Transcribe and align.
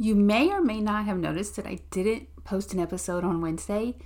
You 0.00 0.14
may 0.14 0.52
or 0.52 0.62
may 0.62 0.80
not 0.80 1.06
have 1.06 1.18
noticed 1.18 1.56
that 1.56 1.66
I 1.66 1.80
didn't 1.90 2.28
post 2.44 2.72
an 2.72 2.78
episode 2.78 3.24
on 3.24 3.40
Wednesday. 3.40 3.96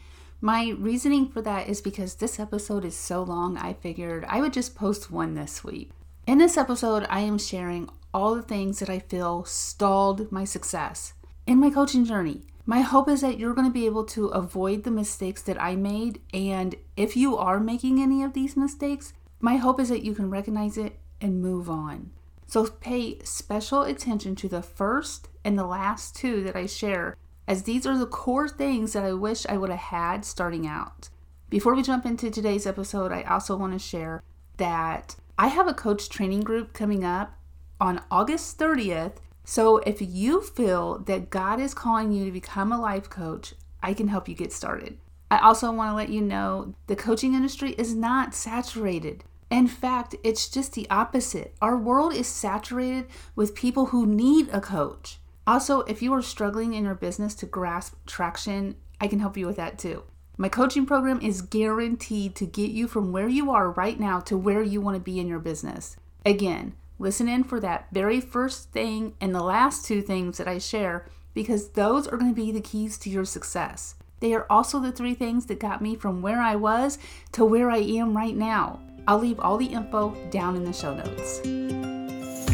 My 0.41 0.71
reasoning 0.79 1.29
for 1.29 1.43
that 1.43 1.69
is 1.69 1.83
because 1.83 2.15
this 2.15 2.41
episode 2.41 2.87
is 2.87 2.97
so 2.97 3.23
long, 3.23 3.59
I 3.59 3.75
figured 3.75 4.25
I 4.27 4.41
would 4.41 4.55
just 4.55 4.75
post 4.75 5.11
one 5.11 5.35
this 5.35 5.63
week. 5.63 5.91
In 6.27 6.39
this 6.39 6.57
episode, 6.57 7.07
I 7.11 7.21
am 7.21 7.37
sharing 7.37 7.91
all 8.15 8.35
the 8.35 8.41
things 8.41 8.79
that 8.79 8.89
I 8.89 9.01
feel 9.01 9.45
stalled 9.45 10.33
my 10.33 10.45
success 10.45 11.13
in 11.47 11.59
my 11.59 11.69
coaching 11.69 12.07
journey. 12.07 12.41
My 12.65 12.81
hope 12.81 13.07
is 13.07 13.21
that 13.21 13.39
you're 13.39 13.55
going 13.55 13.69
to 13.69 13.73
be 13.73 13.85
able 13.85 14.05
to 14.07 14.29
avoid 14.29 14.85
the 14.85 14.91
mistakes 14.91 15.43
that 15.43 15.61
I 15.61 15.77
made. 15.77 16.23
And 16.33 16.75
if 16.97 17.19
you 17.19 17.37
are 17.37 17.61
making 17.61 18.01
any 18.01 18.23
of 18.23 18.33
these 18.33 18.57
mistakes, 18.57 19.13
my 19.41 19.57
hope 19.57 19.79
is 19.79 19.91
that 19.91 20.05
you 20.05 20.15
can 20.15 20.31
recognize 20.31 20.79
it 20.79 21.01
and 21.21 21.43
move 21.43 21.69
on. 21.69 22.13
So 22.53 22.67
pay 22.67 23.19
special 23.21 23.81
attention 23.81 24.37
to 24.37 24.47
the 24.47 24.61
first 24.61 25.31
and 25.43 25.59
the 25.59 25.65
last 25.65 26.15
two 26.15 26.43
that 26.43 26.55
I 26.55 26.67
share, 26.67 27.17
as 27.49 27.63
these 27.63 27.87
are 27.87 27.97
the 27.97 28.05
core 28.05 28.47
things 28.47 28.93
that 28.93 29.05
I 29.05 29.15
wish 29.15 29.47
I 29.47 29.57
would 29.57 29.71
have 29.71 29.79
had 29.79 30.27
starting 30.27 30.67
out. 30.67 31.09
Before 31.49 31.75
we 31.75 31.83
jump 31.83 32.05
into 32.05 32.31
today's 32.31 32.67
episode, 32.67 33.11
I 33.11 33.23
also 33.23 33.57
want 33.57 33.73
to 33.73 33.79
share 33.79 34.23
that 34.59 35.17
I 35.39 35.47
have 35.47 35.67
a 35.67 35.73
coach 35.73 36.11
training 36.11 36.43
group 36.43 36.75
coming 36.75 37.05
up 37.05 37.39
on 37.81 38.03
August 38.11 38.59
30th. 38.59 39.17
So 39.45 39.79
if 39.79 40.03
you 40.03 40.43
feel 40.43 40.99
that 40.99 41.31
God 41.31 41.59
is 41.59 41.73
calling 41.73 42.13
you 42.13 42.27
to 42.27 42.31
become 42.31 42.71
a 42.71 42.79
life 42.79 43.09
coach, 43.09 43.55
I 43.83 43.95
can 43.95 44.09
help 44.09 44.29
you 44.29 44.35
get 44.35 44.53
started. 44.53 44.99
I 45.31 45.39
also 45.39 45.73
want 45.73 45.91
to 45.91 45.97
let 45.97 46.11
you 46.11 46.21
know 46.21 46.75
the 46.87 46.97
coaching 46.97 47.33
industry 47.33 47.71
is 47.79 47.95
not 47.95 48.35
saturated. 48.35 49.25
In 49.53 49.69
fact, 49.69 50.15
it's 50.25 50.49
just 50.49 50.73
the 50.73 50.89
opposite. 50.89 51.55
Our 51.61 51.77
world 51.77 52.15
is 52.15 52.27
saturated 52.27 53.05
with 53.37 53.55
people 53.55 53.87
who 53.87 54.07
need 54.07 54.49
a 54.49 54.63
coach. 54.63 55.19
Also, 55.47 55.81
if 55.81 56.01
you 56.01 56.15
are 56.15 56.23
struggling 56.23 56.73
in 56.73 56.85
your 56.85 56.95
business 56.95 57.35
to 57.35 57.45
grasp 57.45 57.95
traction, 58.07 58.77
I 58.99 59.09
can 59.09 59.21
help 59.21 59.37
you 59.37 59.47
with 59.47 59.57
that 59.57 59.79
too. 59.79 60.05
My 60.39 60.49
coaching 60.49 60.87
program 60.87 61.21
is 61.21 61.43
guaranteed 61.43 62.35
to 62.37 62.47
get 62.47 62.71
you 62.71 62.89
from 62.89 63.13
where 63.13 63.29
you 63.29 63.51
are 63.51 63.71
right 63.73 64.01
now 64.01 64.21
to 64.21 64.39
where 64.39 64.63
you 64.63 64.81
want 64.81 64.95
to 64.95 65.01
be 65.01 65.21
in 65.21 65.29
your 65.29 65.39
business. 65.39 65.97
Again, 66.25 66.73
listen 66.99 67.29
in 67.29 67.45
for 67.45 67.61
that 67.61 67.89
very 67.93 68.23
first 68.23 68.73
thing 68.73 69.13
and 69.21 69.35
the 69.35 69.43
last 69.43 69.85
two 69.85 70.01
things 70.01 70.39
that 70.39 70.49
I 70.49 70.57
share 70.57 71.05
because 71.35 71.73
those 71.73 72.09
are 72.09 72.17
going 72.17 72.35
to 72.35 72.43
be 72.43 72.53
the 72.53 72.63
keys 72.63 72.97
to 73.01 73.11
your 73.11 73.27
success. 73.27 73.97
They 74.21 74.33
are 74.33 74.47
also 74.49 74.79
the 74.81 74.93
three 74.93 75.15
things 75.15 75.45
that 75.47 75.59
got 75.59 75.83
me 75.83 75.95
from 75.95 76.23
where 76.23 76.41
I 76.41 76.55
was 76.55 76.97
to 77.33 77.45
where 77.45 77.71
I 77.71 77.79
am 77.79 78.17
right 78.17 78.37
now. 78.37 78.81
I'll 79.09 79.19
leave 79.19 79.41
all 79.41 79.57
the 79.57 79.67
info 79.67 80.15
down 80.31 80.55
in 80.55 80.65
the 80.65 80.73
show 80.73 80.95
notes. 80.95 81.41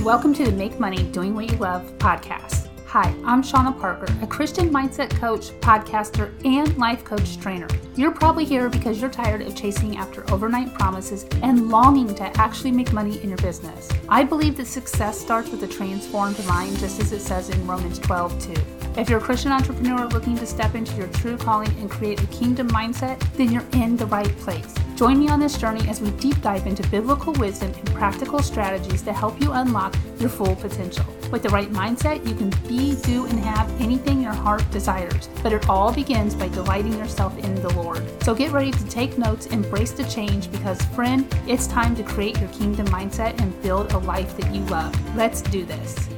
Welcome 0.02 0.32
to 0.34 0.44
the 0.44 0.52
Make 0.52 0.80
Money 0.80 1.02
Doing 1.10 1.34
What 1.34 1.50
You 1.50 1.58
Love 1.58 1.82
podcast. 1.98 2.68
Hi, 2.86 3.14
I'm 3.26 3.42
Shauna 3.42 3.78
Parker, 3.78 4.10
a 4.22 4.26
Christian 4.26 4.70
mindset 4.70 5.10
coach, 5.10 5.50
podcaster, 5.60 6.32
and 6.46 6.74
life 6.78 7.04
coach 7.04 7.38
trainer. 7.38 7.68
You're 7.96 8.12
probably 8.12 8.46
here 8.46 8.70
because 8.70 8.98
you're 8.98 9.10
tired 9.10 9.42
of 9.42 9.54
chasing 9.54 9.98
after 9.98 10.28
overnight 10.32 10.72
promises 10.72 11.26
and 11.42 11.68
longing 11.68 12.14
to 12.14 12.40
actually 12.40 12.72
make 12.72 12.94
money 12.94 13.22
in 13.22 13.28
your 13.28 13.38
business. 13.38 13.90
I 14.08 14.24
believe 14.24 14.56
that 14.56 14.68
success 14.68 15.20
starts 15.20 15.50
with 15.50 15.62
a 15.64 15.68
transformed 15.68 16.42
mind, 16.46 16.78
just 16.78 16.98
as 16.98 17.12
it 17.12 17.20
says 17.20 17.50
in 17.50 17.66
Romans 17.66 17.98
12 17.98 18.54
2. 18.54 18.77
If 18.98 19.08
you're 19.08 19.20
a 19.20 19.22
Christian 19.22 19.52
entrepreneur 19.52 20.06
looking 20.08 20.36
to 20.38 20.44
step 20.44 20.74
into 20.74 20.92
your 20.96 21.06
true 21.06 21.36
calling 21.36 21.70
and 21.78 21.88
create 21.88 22.20
a 22.20 22.26
kingdom 22.26 22.68
mindset, 22.70 23.20
then 23.34 23.52
you're 23.52 23.64
in 23.72 23.96
the 23.96 24.06
right 24.06 24.36
place. 24.38 24.74
Join 24.96 25.20
me 25.20 25.28
on 25.28 25.38
this 25.38 25.56
journey 25.56 25.88
as 25.88 26.00
we 26.00 26.10
deep 26.10 26.42
dive 26.42 26.66
into 26.66 26.82
biblical 26.88 27.32
wisdom 27.34 27.72
and 27.72 27.94
practical 27.94 28.40
strategies 28.40 29.02
to 29.02 29.12
help 29.12 29.40
you 29.40 29.52
unlock 29.52 29.94
your 30.18 30.28
full 30.28 30.56
potential. 30.56 31.06
With 31.30 31.44
the 31.44 31.48
right 31.50 31.70
mindset, 31.70 32.26
you 32.26 32.34
can 32.34 32.50
be, 32.66 32.96
do, 33.02 33.26
and 33.26 33.38
have 33.38 33.70
anything 33.80 34.20
your 34.20 34.32
heart 34.32 34.68
desires. 34.72 35.28
But 35.44 35.52
it 35.52 35.68
all 35.68 35.92
begins 35.92 36.34
by 36.34 36.48
delighting 36.48 36.98
yourself 36.98 37.38
in 37.38 37.54
the 37.62 37.72
Lord. 37.74 38.02
So 38.24 38.34
get 38.34 38.50
ready 38.50 38.72
to 38.72 38.84
take 38.88 39.16
notes, 39.16 39.46
embrace 39.46 39.92
the 39.92 40.08
change, 40.08 40.50
because, 40.50 40.82
friend, 40.86 41.32
it's 41.46 41.68
time 41.68 41.94
to 41.94 42.02
create 42.02 42.40
your 42.40 42.48
kingdom 42.48 42.88
mindset 42.88 43.40
and 43.40 43.62
build 43.62 43.92
a 43.92 43.98
life 43.98 44.36
that 44.38 44.52
you 44.52 44.62
love. 44.62 44.92
Let's 45.14 45.40
do 45.40 45.64
this. 45.64 46.08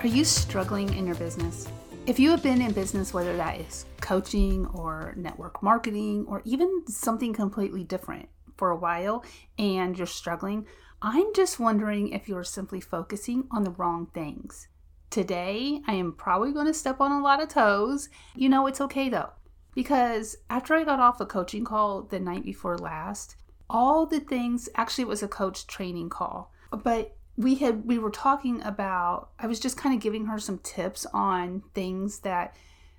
Are 0.00 0.08
you 0.08 0.24
struggling 0.24 0.92
in 0.94 1.06
your 1.06 1.14
business? 1.14 1.68
If 2.06 2.18
you 2.18 2.30
have 2.32 2.42
been 2.42 2.60
in 2.60 2.72
business, 2.72 3.14
whether 3.14 3.34
that 3.38 3.60
is 3.60 3.86
coaching 4.02 4.66
or 4.74 5.14
network 5.16 5.62
marketing 5.62 6.26
or 6.28 6.42
even 6.44 6.86
something 6.86 7.32
completely 7.32 7.82
different 7.82 8.28
for 8.58 8.70
a 8.70 8.76
while 8.76 9.24
and 9.58 9.96
you're 9.96 10.06
struggling, 10.06 10.66
I'm 11.00 11.32
just 11.34 11.58
wondering 11.58 12.10
if 12.10 12.28
you're 12.28 12.44
simply 12.44 12.82
focusing 12.82 13.44
on 13.50 13.64
the 13.64 13.70
wrong 13.70 14.08
things. 14.12 14.68
Today, 15.08 15.80
I 15.86 15.94
am 15.94 16.12
probably 16.12 16.52
going 16.52 16.66
to 16.66 16.74
step 16.74 17.00
on 17.00 17.10
a 17.10 17.22
lot 17.22 17.42
of 17.42 17.48
toes. 17.48 18.10
You 18.34 18.50
know, 18.50 18.66
it's 18.66 18.82
okay 18.82 19.08
though, 19.08 19.30
because 19.74 20.36
after 20.50 20.74
I 20.74 20.84
got 20.84 21.00
off 21.00 21.22
a 21.22 21.26
coaching 21.26 21.64
call 21.64 22.02
the 22.02 22.20
night 22.20 22.44
before 22.44 22.76
last, 22.76 23.36
all 23.70 24.04
the 24.04 24.20
things 24.20 24.68
actually, 24.74 25.02
it 25.02 25.08
was 25.08 25.22
a 25.22 25.28
coach 25.28 25.66
training 25.66 26.10
call, 26.10 26.52
but 26.70 27.13
we 27.36 27.56
had 27.56 27.84
we 27.84 27.98
were 27.98 28.10
talking 28.10 28.62
about 28.62 29.30
i 29.38 29.46
was 29.46 29.58
just 29.58 29.76
kind 29.76 29.94
of 29.94 30.00
giving 30.00 30.26
her 30.26 30.38
some 30.38 30.58
tips 30.58 31.04
on 31.12 31.62
things 31.74 32.20
that 32.20 32.54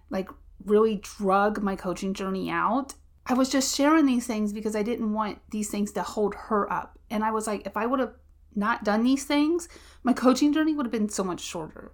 like 0.10 0.30
really 0.66 0.96
drug 0.98 1.62
my 1.62 1.76
coaching 1.76 2.14
journey 2.14 2.50
out 2.50 2.96
I 3.28 3.34
was 3.34 3.50
just 3.50 3.76
sharing 3.76 4.06
these 4.06 4.28
things 4.28 4.54
because 4.54 4.76
I 4.76 4.84
didn't 4.84 5.12
want 5.12 5.40
these 5.50 5.70
things 5.70 5.92
to 5.94 6.04
hold 6.04 6.36
her 6.36 6.72
up. 6.72 7.00
And 7.10 7.24
I 7.24 7.32
was 7.32 7.48
like, 7.48 7.66
if 7.66 7.76
I 7.76 7.86
would 7.86 8.00
have 8.00 8.14
not 8.56 8.84
done 8.84 9.04
these 9.04 9.26
things, 9.26 9.68
my 10.04 10.14
coaching 10.14 10.54
journey 10.54 10.76
would 10.76 10.86
have 10.86 10.92
been 10.92 11.10
so 11.10 11.24
much 11.24 11.42
shorter. 11.42 11.92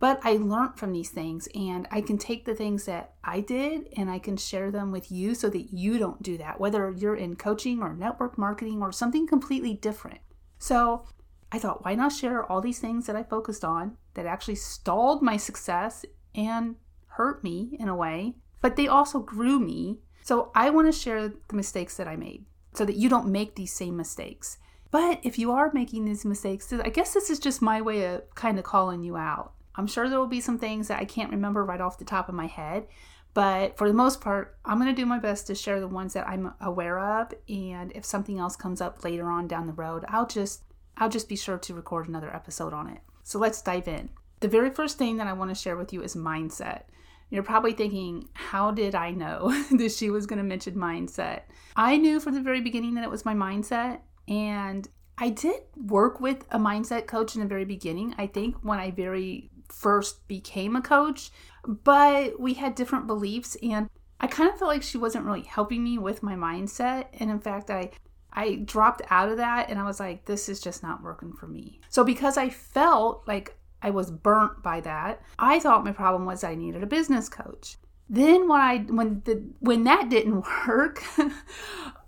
But 0.00 0.18
I 0.24 0.32
learned 0.32 0.76
from 0.76 0.92
these 0.92 1.10
things 1.10 1.48
and 1.54 1.86
I 1.92 2.00
can 2.00 2.18
take 2.18 2.44
the 2.44 2.56
things 2.56 2.86
that 2.86 3.14
I 3.22 3.38
did 3.38 3.86
and 3.96 4.10
I 4.10 4.18
can 4.18 4.36
share 4.36 4.72
them 4.72 4.90
with 4.90 5.12
you 5.12 5.36
so 5.36 5.48
that 5.50 5.72
you 5.72 5.98
don't 5.98 6.20
do 6.20 6.36
that, 6.38 6.58
whether 6.58 6.90
you're 6.90 7.14
in 7.14 7.36
coaching 7.36 7.80
or 7.80 7.94
network 7.94 8.36
marketing 8.36 8.82
or 8.82 8.90
something 8.90 9.28
completely 9.28 9.74
different. 9.74 10.18
So 10.58 11.04
I 11.52 11.58
thought, 11.58 11.84
why 11.84 11.94
not 11.94 12.12
share 12.12 12.44
all 12.44 12.60
these 12.60 12.78
things 12.78 13.06
that 13.06 13.16
I 13.16 13.22
focused 13.22 13.64
on 13.64 13.98
that 14.14 14.26
actually 14.26 14.54
stalled 14.54 15.22
my 15.22 15.36
success 15.36 16.04
and 16.34 16.76
hurt 17.06 17.44
me 17.44 17.76
in 17.78 17.88
a 17.88 17.96
way, 17.96 18.36
but 18.60 18.76
they 18.76 18.88
also 18.88 19.20
grew 19.20 19.60
me 19.60 19.98
so 20.22 20.50
I 20.54 20.70
want 20.70 20.86
to 20.86 20.98
share 20.98 21.28
the 21.28 21.56
mistakes 21.56 21.96
that 21.96 22.08
I 22.08 22.16
made 22.16 22.46
so 22.74 22.84
that 22.84 22.96
you 22.96 23.08
don't 23.08 23.26
make 23.26 23.54
these 23.54 23.72
same 23.72 23.96
mistakes. 23.96 24.58
But 24.90 25.20
if 25.22 25.38
you 25.38 25.50
are 25.50 25.72
making 25.72 26.04
these 26.04 26.24
mistakes, 26.24 26.72
I 26.72 26.90
guess 26.90 27.12
this 27.12 27.28
is 27.28 27.38
just 27.38 27.60
my 27.60 27.82
way 27.82 28.14
of 28.14 28.34
kind 28.34 28.58
of 28.58 28.64
calling 28.64 29.02
you 29.02 29.16
out. 29.16 29.52
I'm 29.74 29.86
sure 29.86 30.08
there 30.08 30.18
will 30.18 30.26
be 30.26 30.40
some 30.40 30.58
things 30.58 30.88
that 30.88 31.00
I 31.00 31.04
can't 31.04 31.32
remember 31.32 31.64
right 31.64 31.80
off 31.80 31.98
the 31.98 32.04
top 32.04 32.28
of 32.28 32.34
my 32.34 32.46
head, 32.46 32.86
but 33.34 33.76
for 33.78 33.88
the 33.88 33.94
most 33.94 34.20
part, 34.20 34.58
I'm 34.64 34.78
going 34.78 34.94
to 34.94 35.00
do 35.00 35.06
my 35.06 35.18
best 35.18 35.46
to 35.46 35.54
share 35.54 35.80
the 35.80 35.88
ones 35.88 36.12
that 36.12 36.28
I'm 36.28 36.52
aware 36.60 36.98
of 36.98 37.32
and 37.48 37.90
if 37.94 38.04
something 38.04 38.38
else 38.38 38.54
comes 38.54 38.80
up 38.80 39.02
later 39.02 39.30
on 39.30 39.48
down 39.48 39.66
the 39.66 39.72
road, 39.72 40.04
I'll 40.08 40.26
just 40.26 40.62
I'll 41.02 41.08
just 41.08 41.28
be 41.28 41.34
sure 41.34 41.58
to 41.58 41.74
record 41.74 42.06
another 42.08 42.32
episode 42.32 42.72
on 42.72 42.88
it. 42.88 43.00
So 43.24 43.40
let's 43.40 43.60
dive 43.60 43.88
in. 43.88 44.08
The 44.38 44.46
very 44.46 44.70
first 44.70 44.98
thing 44.98 45.16
that 45.16 45.26
I 45.26 45.32
want 45.32 45.50
to 45.50 45.54
share 45.60 45.76
with 45.76 45.92
you 45.92 46.00
is 46.00 46.14
mindset. 46.14 46.82
You're 47.28 47.42
probably 47.42 47.72
thinking, 47.72 48.28
how 48.34 48.70
did 48.70 48.94
I 48.94 49.10
know 49.10 49.50
that 49.72 49.90
she 49.90 50.10
was 50.10 50.26
going 50.26 50.36
to 50.36 50.44
mention 50.44 50.76
mindset? 50.76 51.40
I 51.74 51.96
knew 51.96 52.20
from 52.20 52.34
the 52.34 52.40
very 52.40 52.60
beginning 52.60 52.94
that 52.94 53.02
it 53.02 53.10
was 53.10 53.24
my 53.24 53.34
mindset. 53.34 53.98
And 54.28 54.86
I 55.18 55.30
did 55.30 55.62
work 55.76 56.20
with 56.20 56.46
a 56.52 56.58
mindset 56.60 57.08
coach 57.08 57.34
in 57.34 57.40
the 57.40 57.48
very 57.48 57.64
beginning, 57.64 58.14
I 58.16 58.28
think, 58.28 58.54
when 58.62 58.78
I 58.78 58.92
very 58.92 59.50
first 59.68 60.28
became 60.28 60.76
a 60.76 60.82
coach, 60.82 61.32
but 61.66 62.38
we 62.38 62.54
had 62.54 62.76
different 62.76 63.08
beliefs. 63.08 63.56
And 63.60 63.90
I 64.20 64.28
kind 64.28 64.48
of 64.48 64.56
felt 64.56 64.68
like 64.68 64.84
she 64.84 64.98
wasn't 64.98 65.24
really 65.24 65.42
helping 65.42 65.82
me 65.82 65.98
with 65.98 66.22
my 66.22 66.36
mindset. 66.36 67.06
And 67.18 67.28
in 67.28 67.40
fact, 67.40 67.70
I 67.70 67.90
I 68.32 68.56
dropped 68.56 69.02
out 69.10 69.28
of 69.28 69.36
that 69.36 69.68
and 69.68 69.78
I 69.78 69.84
was 69.84 70.00
like, 70.00 70.24
this 70.24 70.48
is 70.48 70.60
just 70.60 70.82
not 70.82 71.02
working 71.02 71.32
for 71.32 71.46
me. 71.46 71.80
So, 71.88 72.02
because 72.04 72.36
I 72.36 72.48
felt 72.48 73.26
like 73.26 73.56
I 73.82 73.90
was 73.90 74.10
burnt 74.10 74.62
by 74.62 74.80
that. 74.80 75.22
I 75.38 75.58
thought 75.58 75.84
my 75.84 75.92
problem 75.92 76.24
was 76.24 76.44
I 76.44 76.54
needed 76.54 76.82
a 76.82 76.86
business 76.86 77.28
coach. 77.28 77.76
Then 78.08 78.48
when 78.48 78.60
I 78.60 78.78
when 78.78 79.22
the 79.24 79.42
when 79.60 79.84
that 79.84 80.08
didn't 80.08 80.44
work, 80.66 81.02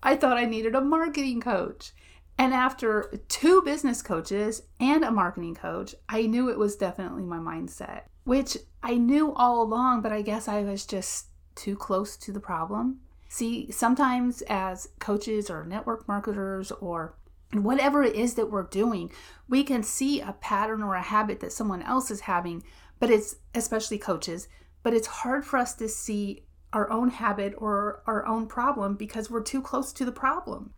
I 0.03 0.17
thought 0.17 0.37
I 0.37 0.45
needed 0.45 0.75
a 0.75 0.81
marketing 0.81 1.41
coach. 1.41 1.93
And 2.37 2.53
after 2.53 3.13
two 3.29 3.63
business 3.63 4.03
coaches 4.03 4.63
and 4.81 5.05
a 5.05 5.11
marketing 5.11 5.55
coach, 5.55 5.95
I 6.09 6.27
knew 6.27 6.51
it 6.51 6.59
was 6.59 6.75
definitely 6.75 7.23
my 7.23 7.39
mindset, 7.39 8.03
which 8.25 8.57
I 8.83 8.97
knew 8.97 9.33
all 9.35 9.63
along, 9.63 10.03
but 10.03 10.11
I 10.13 10.23
guess 10.23 10.49
I 10.49 10.63
was 10.63 10.85
just 10.85 11.27
too 11.55 11.77
close 11.77 12.17
to 12.17 12.33
the 12.33 12.41
problem. 12.41 13.01
See, 13.35 13.69
sometimes 13.73 14.43
as 14.43 14.91
coaches 15.01 15.51
or 15.51 15.65
network 15.65 16.07
marketers 16.07 16.71
or 16.71 17.17
whatever 17.53 18.05
it 18.05 18.15
is 18.15 18.35
that 18.35 18.49
we're 18.49 18.63
doing, 18.63 19.11
we 19.49 19.65
can 19.65 19.83
see 19.83 20.21
a 20.21 20.37
pattern 20.41 20.85
or 20.85 20.95
a 20.95 21.03
habit 21.03 21.41
that 21.41 21.53
someone 21.53 21.83
else 21.83 22.13
is 22.13 22.21
having, 22.21 22.63
but 23.01 23.11
it's 23.11 23.35
especially 23.53 23.99
coaches, 23.99 24.47
but 24.85 24.95
it's 24.95 25.09
hard 25.09 25.45
for 25.45 25.57
us 25.57 25.75
to 25.75 25.89
see 25.89 26.47
our 26.73 26.89
own 26.93 27.11
habit 27.11 27.55
or 27.59 28.05
our 28.07 28.25
own 28.25 28.47
problem 28.47 28.95
because 28.95 29.29
we're 29.29 29.43
too 29.43 29.61
close 29.61 29.93
to 29.95 30.05
the 30.05 30.13
problem. 30.13 30.73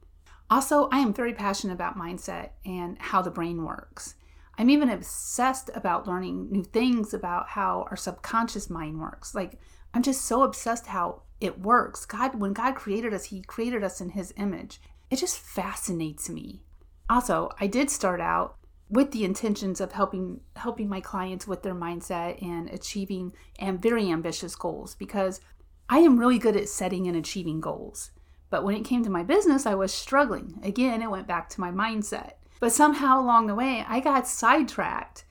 Also, 0.48 0.88
I 0.90 1.00
am 1.00 1.12
very 1.12 1.34
passionate 1.34 1.74
about 1.74 1.98
mindset 1.98 2.52
and 2.64 2.96
how 2.98 3.20
the 3.20 3.30
brain 3.30 3.66
works. 3.66 4.14
I'm 4.56 4.70
even 4.70 4.88
obsessed 4.88 5.68
about 5.74 6.08
learning 6.08 6.50
new 6.50 6.64
things 6.64 7.12
about 7.12 7.50
how 7.50 7.86
our 7.90 7.98
subconscious 7.98 8.70
mind 8.70 8.98
works. 8.98 9.34
Like, 9.34 9.58
I'm 9.96 10.02
just 10.02 10.26
so 10.26 10.42
obsessed 10.42 10.88
how 10.88 11.22
it 11.40 11.60
works. 11.60 12.04
God, 12.04 12.38
when 12.38 12.52
God 12.52 12.74
created 12.74 13.14
us, 13.14 13.24
He 13.24 13.40
created 13.40 13.82
us 13.82 13.98
in 13.98 14.10
His 14.10 14.34
image. 14.36 14.78
It 15.10 15.16
just 15.16 15.38
fascinates 15.38 16.28
me. 16.28 16.60
Also, 17.08 17.48
I 17.58 17.66
did 17.66 17.88
start 17.88 18.20
out 18.20 18.58
with 18.90 19.12
the 19.12 19.24
intentions 19.24 19.80
of 19.80 19.92
helping 19.92 20.40
helping 20.56 20.90
my 20.90 21.00
clients 21.00 21.46
with 21.46 21.62
their 21.62 21.74
mindset 21.74 22.42
and 22.42 22.68
achieving 22.68 23.32
and 23.58 23.80
very 23.80 24.10
ambitious 24.10 24.54
goals 24.54 24.94
because 24.94 25.40
I 25.88 26.00
am 26.00 26.18
really 26.20 26.38
good 26.38 26.56
at 26.56 26.68
setting 26.68 27.06
and 27.06 27.16
achieving 27.16 27.62
goals. 27.62 28.10
But 28.50 28.64
when 28.64 28.76
it 28.76 28.84
came 28.84 29.02
to 29.02 29.08
my 29.08 29.22
business, 29.22 29.64
I 29.64 29.76
was 29.76 29.94
struggling. 29.94 30.60
Again, 30.62 31.00
it 31.00 31.10
went 31.10 31.26
back 31.26 31.48
to 31.50 31.60
my 31.62 31.70
mindset. 31.70 32.32
But 32.60 32.72
somehow 32.72 33.18
along 33.18 33.46
the 33.46 33.54
way, 33.54 33.82
I 33.88 34.00
got 34.00 34.28
sidetracked, 34.28 35.24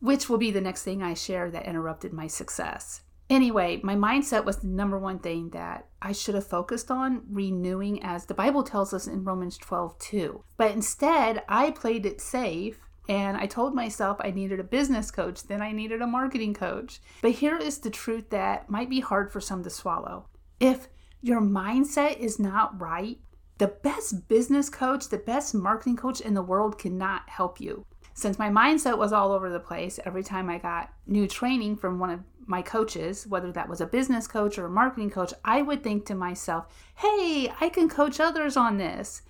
which 0.00 0.30
will 0.30 0.38
be 0.38 0.50
the 0.50 0.62
next 0.62 0.84
thing 0.84 1.02
I 1.02 1.12
share 1.12 1.50
that 1.50 1.66
interrupted 1.66 2.14
my 2.14 2.28
success. 2.28 3.02
Anyway, 3.28 3.80
my 3.82 3.96
mindset 3.96 4.44
was 4.44 4.58
the 4.58 4.68
number 4.68 4.98
one 4.98 5.18
thing 5.18 5.50
that 5.50 5.88
I 6.00 6.12
should 6.12 6.36
have 6.36 6.46
focused 6.46 6.90
on 6.90 7.22
renewing, 7.28 8.02
as 8.02 8.26
the 8.26 8.34
Bible 8.34 8.62
tells 8.62 8.94
us 8.94 9.06
in 9.06 9.24
Romans 9.24 9.58
12 9.58 9.98
2. 9.98 10.44
But 10.56 10.70
instead, 10.72 11.42
I 11.48 11.72
played 11.72 12.06
it 12.06 12.20
safe 12.20 12.78
and 13.08 13.36
I 13.36 13.46
told 13.46 13.74
myself 13.74 14.18
I 14.20 14.30
needed 14.30 14.60
a 14.60 14.64
business 14.64 15.10
coach, 15.10 15.44
then 15.44 15.62
I 15.62 15.72
needed 15.72 16.02
a 16.02 16.06
marketing 16.06 16.54
coach. 16.54 17.00
But 17.22 17.32
here 17.32 17.56
is 17.56 17.78
the 17.78 17.90
truth 17.90 18.30
that 18.30 18.68
might 18.70 18.90
be 18.90 19.00
hard 19.00 19.32
for 19.32 19.40
some 19.40 19.62
to 19.64 19.70
swallow. 19.70 20.28
If 20.60 20.88
your 21.22 21.40
mindset 21.40 22.18
is 22.18 22.38
not 22.38 22.80
right, 22.80 23.18
the 23.58 23.68
best 23.68 24.28
business 24.28 24.68
coach, 24.68 25.08
the 25.08 25.18
best 25.18 25.54
marketing 25.54 25.96
coach 25.96 26.20
in 26.20 26.34
the 26.34 26.42
world 26.42 26.78
cannot 26.78 27.28
help 27.28 27.60
you. 27.60 27.86
Since 28.14 28.38
my 28.38 28.48
mindset 28.48 28.98
was 28.98 29.12
all 29.12 29.32
over 29.32 29.50
the 29.50 29.60
place, 29.60 30.00
every 30.04 30.22
time 30.22 30.48
I 30.48 30.58
got 30.58 30.90
new 31.06 31.26
training 31.28 31.76
from 31.76 31.98
one 31.98 32.10
of 32.10 32.20
my 32.46 32.62
coaches, 32.62 33.26
whether 33.26 33.52
that 33.52 33.68
was 33.68 33.80
a 33.80 33.86
business 33.86 34.26
coach 34.26 34.58
or 34.58 34.66
a 34.66 34.70
marketing 34.70 35.10
coach, 35.10 35.32
I 35.44 35.62
would 35.62 35.82
think 35.82 36.06
to 36.06 36.14
myself, 36.14 36.66
hey, 36.96 37.52
I 37.60 37.68
can 37.68 37.88
coach 37.88 38.20
others 38.20 38.56
on 38.56 38.78
this. 38.78 39.22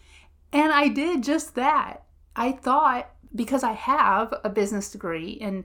And 0.52 0.72
I 0.72 0.88
did 0.88 1.22
just 1.22 1.54
that. 1.54 2.04
I 2.34 2.52
thought 2.52 3.10
because 3.34 3.62
I 3.62 3.72
have 3.72 4.32
a 4.44 4.50
business 4.50 4.90
degree 4.90 5.30
in 5.30 5.64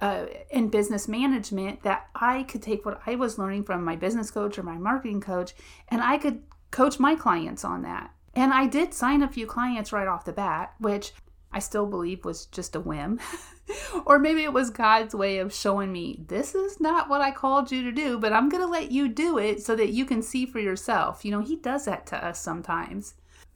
uh, 0.00 0.26
in 0.50 0.68
business 0.68 1.06
management 1.08 1.82
that 1.82 2.08
I 2.14 2.44
could 2.44 2.62
take 2.62 2.86
what 2.86 3.02
I 3.06 3.16
was 3.16 3.38
learning 3.38 3.64
from 3.64 3.84
my 3.84 3.96
business 3.96 4.30
coach 4.30 4.58
or 4.58 4.62
my 4.62 4.78
marketing 4.78 5.20
coach 5.20 5.52
and 5.88 6.00
I 6.00 6.16
could 6.16 6.42
coach 6.70 6.98
my 6.98 7.14
clients 7.14 7.66
on 7.66 7.82
that. 7.82 8.10
And 8.34 8.52
I 8.54 8.66
did 8.66 8.94
sign 8.94 9.22
a 9.22 9.28
few 9.28 9.46
clients 9.46 9.92
right 9.92 10.08
off 10.08 10.24
the 10.24 10.32
bat, 10.32 10.74
which 10.78 11.12
I 11.52 11.58
still 11.58 11.86
believe 11.86 12.24
was 12.24 12.46
just 12.46 12.76
a 12.76 12.80
whim. 12.80 13.20
or 14.06 14.18
maybe 14.18 14.42
it 14.42 14.52
was 14.52 14.70
God's 14.70 15.14
way 15.14 15.38
of 15.38 15.54
showing 15.54 15.92
me 15.92 16.24
this 16.28 16.54
is 16.54 16.80
not 16.80 17.08
what 17.08 17.20
I 17.20 17.30
called 17.30 17.72
you 17.72 17.82
to 17.82 17.92
do, 17.92 18.18
but 18.18 18.32
I'm 18.32 18.48
going 18.48 18.62
to 18.62 18.68
let 18.68 18.90
you 18.90 19.08
do 19.08 19.38
it 19.38 19.62
so 19.62 19.74
that 19.76 19.90
you 19.90 20.04
can 20.04 20.22
see 20.22 20.46
for 20.46 20.58
yourself. 20.58 21.24
You 21.24 21.32
know, 21.32 21.40
He 21.40 21.56
does 21.56 21.84
that 21.86 22.06
to 22.06 22.24
us 22.24 22.40
sometimes. 22.40 23.14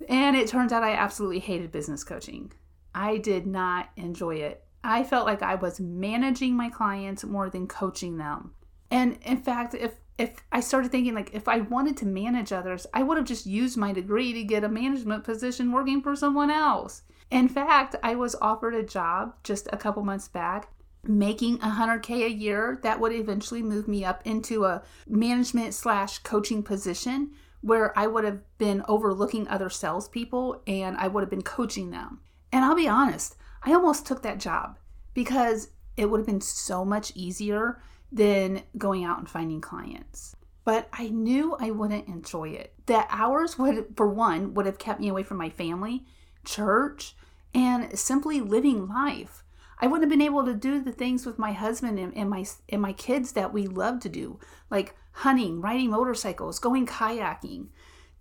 And 0.08 0.36
it 0.36 0.48
turns 0.48 0.72
out 0.72 0.82
I 0.82 0.92
absolutely 0.92 1.38
hated 1.38 1.72
business 1.72 2.04
coaching. 2.04 2.52
I 2.94 3.18
did 3.18 3.46
not 3.46 3.90
enjoy 3.96 4.36
it. 4.36 4.64
I 4.82 5.02
felt 5.02 5.26
like 5.26 5.42
I 5.42 5.54
was 5.54 5.80
managing 5.80 6.54
my 6.56 6.68
clients 6.68 7.24
more 7.24 7.48
than 7.48 7.66
coaching 7.66 8.18
them. 8.18 8.52
And 8.90 9.18
in 9.22 9.38
fact, 9.38 9.74
if 9.74 9.94
if 10.16 10.36
I 10.52 10.60
started 10.60 10.92
thinking 10.92 11.14
like 11.14 11.30
if 11.32 11.48
I 11.48 11.60
wanted 11.60 11.96
to 11.98 12.06
manage 12.06 12.52
others, 12.52 12.86
I 12.94 13.02
would 13.02 13.16
have 13.16 13.26
just 13.26 13.46
used 13.46 13.76
my 13.76 13.92
degree 13.92 14.32
to 14.32 14.44
get 14.44 14.62
a 14.62 14.68
management 14.68 15.24
position 15.24 15.72
working 15.72 16.02
for 16.02 16.14
someone 16.14 16.50
else. 16.50 17.02
In 17.30 17.48
fact, 17.48 17.96
I 18.02 18.14
was 18.14 18.36
offered 18.40 18.74
a 18.74 18.82
job 18.82 19.34
just 19.42 19.68
a 19.72 19.76
couple 19.76 20.02
months 20.04 20.28
back 20.28 20.68
making 21.06 21.58
100k 21.58 22.24
a 22.24 22.32
year 22.32 22.78
that 22.82 23.00
would 23.00 23.12
eventually 23.12 23.62
move 23.62 23.88
me 23.88 24.04
up 24.04 24.22
into 24.24 24.64
a 24.64 24.82
management 25.06 25.74
slash 25.74 26.18
coaching 26.18 26.62
position 26.62 27.30
where 27.60 27.98
I 27.98 28.06
would 28.06 28.24
have 28.24 28.40
been 28.58 28.84
overlooking 28.88 29.48
other 29.48 29.70
salespeople 29.70 30.62
and 30.66 30.96
I 30.96 31.08
would 31.08 31.22
have 31.22 31.30
been 31.30 31.42
coaching 31.42 31.90
them. 31.90 32.20
And 32.52 32.64
I'll 32.64 32.74
be 32.74 32.88
honest, 32.88 33.36
I 33.62 33.72
almost 33.72 34.06
took 34.06 34.22
that 34.22 34.38
job 34.38 34.78
because 35.14 35.68
it 35.96 36.10
would 36.10 36.18
have 36.18 36.26
been 36.26 36.40
so 36.40 36.84
much 36.84 37.12
easier 37.14 37.80
than 38.12 38.62
going 38.76 39.04
out 39.04 39.18
and 39.18 39.28
finding 39.28 39.60
clients. 39.60 40.36
But 40.64 40.88
I 40.92 41.08
knew 41.08 41.56
I 41.58 41.70
wouldn't 41.70 42.08
enjoy 42.08 42.50
it. 42.50 42.74
The 42.86 43.04
hours 43.08 43.58
would, 43.58 43.86
for 43.96 44.08
one, 44.08 44.54
would 44.54 44.66
have 44.66 44.78
kept 44.78 45.00
me 45.00 45.08
away 45.08 45.22
from 45.22 45.36
my 45.36 45.50
family, 45.50 46.06
church, 46.44 47.14
and 47.54 47.98
simply 47.98 48.40
living 48.40 48.88
life. 48.88 49.44
I 49.80 49.86
wouldn't 49.86 50.10
have 50.10 50.18
been 50.18 50.24
able 50.24 50.44
to 50.44 50.54
do 50.54 50.80
the 50.80 50.92
things 50.92 51.26
with 51.26 51.38
my 51.38 51.52
husband 51.52 51.98
and, 51.98 52.16
and 52.16 52.30
my 52.30 52.44
and 52.68 52.80
my 52.80 52.92
kids 52.92 53.32
that 53.32 53.52
we 53.52 53.66
love 53.66 54.00
to 54.00 54.08
do, 54.08 54.38
like 54.70 54.94
hunting, 55.12 55.60
riding 55.60 55.90
motorcycles, 55.90 56.58
going 56.58 56.86
kayaking. 56.86 57.68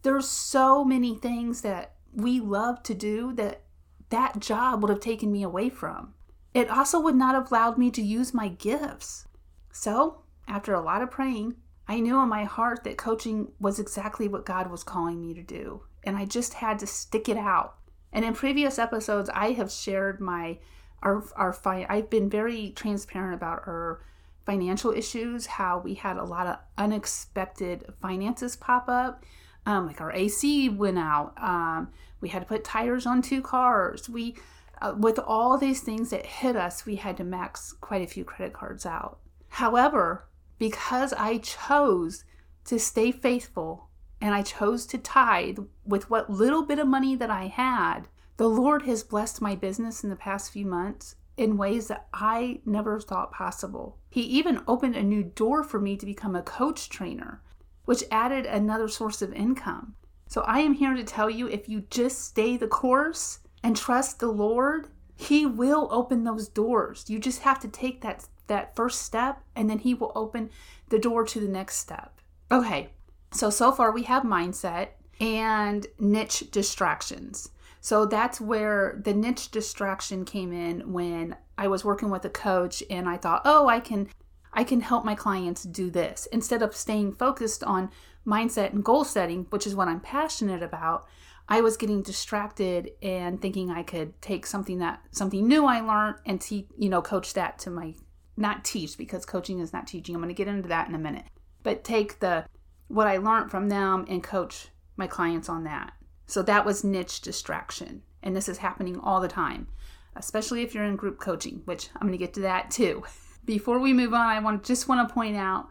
There's 0.01 0.27
so 0.27 0.83
many 0.83 1.15
things 1.15 1.61
that 1.61 1.93
we 2.13 2.39
love 2.39 2.83
to 2.83 2.93
do 2.93 3.33
that 3.33 3.61
that 4.09 4.39
job 4.39 4.81
would 4.81 4.89
have 4.89 4.99
taken 4.99 5.31
me 5.31 5.43
away 5.43 5.69
from. 5.69 6.13
It 6.53 6.69
also 6.69 6.99
would 6.99 7.15
not 7.15 7.33
have 7.33 7.49
allowed 7.51 7.77
me 7.77 7.89
to 7.91 8.01
use 8.01 8.33
my 8.33 8.47
gifts. 8.47 9.27
So, 9.71 10.21
after 10.47 10.73
a 10.73 10.81
lot 10.81 11.01
of 11.01 11.09
praying, 11.09 11.55
I 11.87 11.99
knew 11.99 12.19
in 12.19 12.29
my 12.29 12.43
heart 12.43 12.83
that 12.83 12.97
coaching 12.97 13.51
was 13.59 13.79
exactly 13.79 14.27
what 14.27 14.45
God 14.45 14.69
was 14.69 14.83
calling 14.83 15.19
me 15.19 15.33
to 15.33 15.41
do, 15.41 15.83
and 16.03 16.15
I 16.15 16.25
just 16.25 16.55
had 16.55 16.79
to 16.79 16.87
stick 16.87 17.27
it 17.27 17.37
out. 17.37 17.75
And 18.13 18.23
in 18.23 18.33
previous 18.33 18.79
episodes, 18.79 19.29
I 19.33 19.51
have 19.53 19.71
shared 19.71 20.21
my 20.21 20.59
our 21.01 21.23
our 21.35 21.51
fi- 21.51 21.87
I've 21.89 22.09
been 22.09 22.29
very 22.29 22.69
transparent 22.69 23.33
about 23.33 23.67
our 23.67 24.01
financial 24.45 24.91
issues, 24.91 25.45
how 25.45 25.79
we 25.79 25.95
had 25.95 26.17
a 26.17 26.23
lot 26.23 26.47
of 26.47 26.57
unexpected 26.77 27.85
finances 28.01 28.55
pop 28.55 28.87
up. 28.87 29.25
Um, 29.65 29.87
like 29.87 30.01
our 30.01 30.11
AC 30.11 30.69
went 30.69 30.99
out. 30.99 31.33
Um, 31.41 31.89
we 32.21 32.29
had 32.29 32.41
to 32.41 32.45
put 32.45 32.63
tires 32.63 33.05
on 33.05 33.21
two 33.21 33.41
cars. 33.41 34.09
We, 34.09 34.35
uh, 34.81 34.93
with 34.97 35.17
all 35.19 35.57
these 35.57 35.81
things 35.81 36.09
that 36.09 36.25
hit 36.25 36.57
us, 36.57 36.85
we 36.85 36.97
had 36.97 37.17
to 37.17 37.23
max 37.23 37.73
quite 37.79 38.01
a 38.01 38.07
few 38.07 38.25
credit 38.25 38.53
cards 38.53 38.85
out. 38.85 39.19
However, 39.47 40.27
because 40.57 41.13
I 41.13 41.37
chose 41.37 42.25
to 42.65 42.77
stay 42.77 43.11
faithful 43.11 43.89
and 44.23 44.33
I 44.33 44.41
chose 44.41 44.85
to 44.85 44.97
tithe 44.97 45.59
with 45.83 46.09
what 46.09 46.29
little 46.29 46.63
bit 46.63 46.79
of 46.79 46.87
money 46.87 47.13
that 47.13 47.29
I 47.29 47.47
had, 47.47 48.07
the 48.37 48.47
Lord 48.47 48.83
has 48.83 49.03
blessed 49.03 49.41
my 49.41 49.53
business 49.53 50.01
in 50.01 50.09
the 50.09 50.15
past 50.15 50.49
few 50.49 50.65
months 50.65 51.15
in 51.35 51.57
ways 51.57 51.89
that 51.89 52.07
I 52.13 52.61
never 52.65 53.01
thought 53.01 53.33
possible. 53.33 53.97
He 54.09 54.21
even 54.21 54.63
opened 54.65 54.95
a 54.95 55.03
new 55.03 55.23
door 55.23 55.61
for 55.61 55.77
me 55.77 55.97
to 55.97 56.05
become 56.05 56.37
a 56.37 56.41
coach 56.41 56.87
trainer, 56.87 57.41
which 57.83 58.05
added 58.09 58.45
another 58.45 58.87
source 58.87 59.21
of 59.21 59.33
income. 59.33 59.95
So 60.29 60.39
I 60.43 60.59
am 60.59 60.75
here 60.75 60.93
to 60.93 61.03
tell 61.03 61.29
you 61.29 61.49
if 61.49 61.67
you 61.67 61.81
just 61.89 62.23
stay 62.23 62.55
the 62.55 62.69
course 62.69 63.39
and 63.61 63.75
trust 63.75 64.21
the 64.21 64.31
Lord, 64.31 64.87
he 65.17 65.45
will 65.45 65.89
open 65.91 66.23
those 66.23 66.47
doors. 66.47 67.09
You 67.09 67.19
just 67.19 67.41
have 67.41 67.59
to 67.59 67.67
take 67.67 67.99
that 68.01 68.25
that 68.47 68.73
first 68.73 69.01
step 69.01 69.43
and 69.53 69.69
then 69.69 69.79
he 69.79 69.93
will 69.93 70.13
open 70.15 70.49
the 70.87 70.99
door 70.99 71.25
to 71.25 71.41
the 71.41 71.47
next 71.49 71.75
step. 71.75 72.21
Okay. 72.49 72.91
So 73.33 73.49
so 73.49 73.71
far 73.71 73.91
we 73.91 74.03
have 74.03 74.23
mindset 74.23 74.89
and 75.19 75.85
niche 75.99 76.51
distractions. 76.51 77.49
So 77.81 78.05
that's 78.05 78.39
where 78.39 79.01
the 79.03 79.13
niche 79.13 79.51
distraction 79.51 80.23
came 80.23 80.53
in 80.53 80.93
when 80.93 81.35
I 81.57 81.67
was 81.67 81.83
working 81.83 82.09
with 82.09 82.23
a 82.25 82.29
coach 82.29 82.81
and 82.89 83.09
I 83.09 83.17
thought, 83.17 83.41
"Oh, 83.45 83.67
I 83.67 83.79
can 83.79 84.07
I 84.53 84.63
can 84.63 84.81
help 84.81 85.03
my 85.03 85.15
clients 85.15 85.63
do 85.63 85.89
this." 85.89 86.27
Instead 86.31 86.61
of 86.61 86.75
staying 86.75 87.13
focused 87.13 87.63
on 87.63 87.89
mindset 88.25 88.71
and 88.71 88.85
goal 88.85 89.03
setting, 89.03 89.47
which 89.49 89.67
is 89.67 89.75
what 89.75 89.87
I'm 89.87 89.99
passionate 89.99 90.63
about, 90.63 91.05
I 91.49 91.61
was 91.61 91.75
getting 91.75 92.01
distracted 92.01 92.91
and 93.01 93.41
thinking 93.41 93.69
I 93.69 93.83
could 93.83 94.21
take 94.21 94.45
something 94.45 94.77
that 94.79 95.01
something 95.11 95.47
new 95.47 95.65
I 95.65 95.81
learned 95.81 96.17
and 96.25 96.39
te- 96.39 96.69
you 96.77 96.89
know 96.89 97.01
coach 97.01 97.33
that 97.33 97.59
to 97.59 97.69
my 97.69 97.95
not 98.37 98.63
teach 98.63 98.97
because 98.97 99.25
coaching 99.25 99.59
is 99.59 99.73
not 99.73 99.87
teaching. 99.87 100.15
I'm 100.15 100.21
going 100.21 100.33
to 100.33 100.37
get 100.37 100.47
into 100.47 100.69
that 100.69 100.87
in 100.87 100.95
a 100.95 100.99
minute. 100.99 101.25
But 101.63 101.83
take 101.83 102.19
the 102.19 102.45
what 102.87 103.07
I 103.07 103.17
learned 103.17 103.51
from 103.51 103.69
them 103.69 104.05
and 104.07 104.23
coach 104.23 104.69
my 104.95 105.07
clients 105.07 105.49
on 105.49 105.63
that. 105.63 105.93
So 106.25 106.41
that 106.43 106.65
was 106.65 106.83
niche 106.83 107.21
distraction. 107.21 108.03
And 108.21 108.35
this 108.35 108.47
is 108.47 108.59
happening 108.59 108.99
all 108.99 109.19
the 109.19 109.27
time, 109.27 109.67
especially 110.15 110.61
if 110.61 110.73
you're 110.73 110.85
in 110.85 110.95
group 110.95 111.19
coaching, 111.19 111.61
which 111.65 111.89
I'm 111.95 112.07
going 112.07 112.13
to 112.13 112.17
get 112.17 112.33
to 112.35 112.41
that 112.41 112.71
too. 112.71 113.03
Before 113.45 113.79
we 113.79 113.91
move 113.91 114.13
on, 114.13 114.27
I 114.27 114.39
want 114.39 114.63
just 114.63 114.87
want 114.87 115.07
to 115.07 115.13
point 115.13 115.35
out 115.35 115.67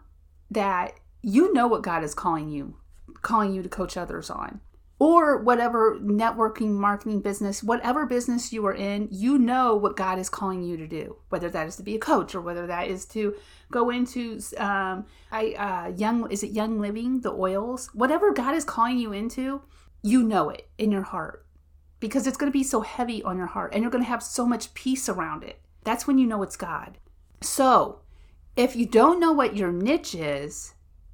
that 0.51 0.93
you 1.23 1.51
know 1.53 1.67
what 1.67 1.81
God 1.81 2.03
is 2.03 2.13
calling 2.13 2.49
you, 2.49 2.75
calling 3.23 3.53
you 3.53 3.63
to 3.63 3.69
coach 3.69 3.97
others 3.97 4.29
on. 4.29 4.59
Or 5.03 5.37
whatever 5.37 5.99
networking, 5.99 6.69
marketing 6.69 7.19
business, 7.19 7.61
whatever 7.61 8.05
business 8.05 8.53
you 8.53 8.65
are 8.65 8.73
in, 8.73 9.09
you 9.11 9.37
know 9.37 9.75
what 9.75 9.97
God 9.97 10.17
is 10.17 10.29
calling 10.29 10.63
you 10.63 10.77
to 10.77 10.87
do. 10.87 11.17
Whether 11.27 11.49
that 11.49 11.67
is 11.67 11.75
to 11.75 11.83
be 11.83 11.95
a 11.95 11.99
coach, 11.99 12.33
or 12.33 12.39
whether 12.39 12.65
that 12.67 12.87
is 12.87 13.05
to 13.07 13.35
go 13.69 13.89
into 13.89 14.39
um, 14.57 15.05
I 15.29 15.53
uh, 15.57 15.97
young 15.97 16.31
is 16.31 16.43
it 16.43 16.51
Young 16.51 16.79
Living, 16.79 17.19
the 17.19 17.33
oils, 17.33 17.89
whatever 17.93 18.31
God 18.31 18.55
is 18.55 18.63
calling 18.63 18.97
you 18.97 19.11
into, 19.11 19.61
you 20.01 20.23
know 20.23 20.49
it 20.49 20.69
in 20.77 20.91
your 20.91 21.01
heart 21.01 21.45
because 21.99 22.27
it's 22.27 22.37
going 22.37 22.51
to 22.51 22.57
be 22.57 22.63
so 22.63 22.81
heavy 22.81 23.23
on 23.23 23.37
your 23.37 23.47
heart, 23.47 23.73
and 23.73 23.81
you're 23.81 23.89
going 23.91 24.03
to 24.03 24.09
have 24.09 24.21
so 24.21 24.45
much 24.45 24.73
peace 24.73 25.07
around 25.07 25.41
it. 25.41 25.59
That's 25.85 26.05
when 26.05 26.17
you 26.17 26.27
know 26.27 26.43
it's 26.43 26.57
God. 26.57 26.97
So, 27.41 28.01
if 28.57 28.75
you 28.75 28.85
don't 28.85 29.21
know 29.21 29.31
what 29.31 29.55
your 29.55 29.71
niche 29.71 30.13
is, 30.13 30.73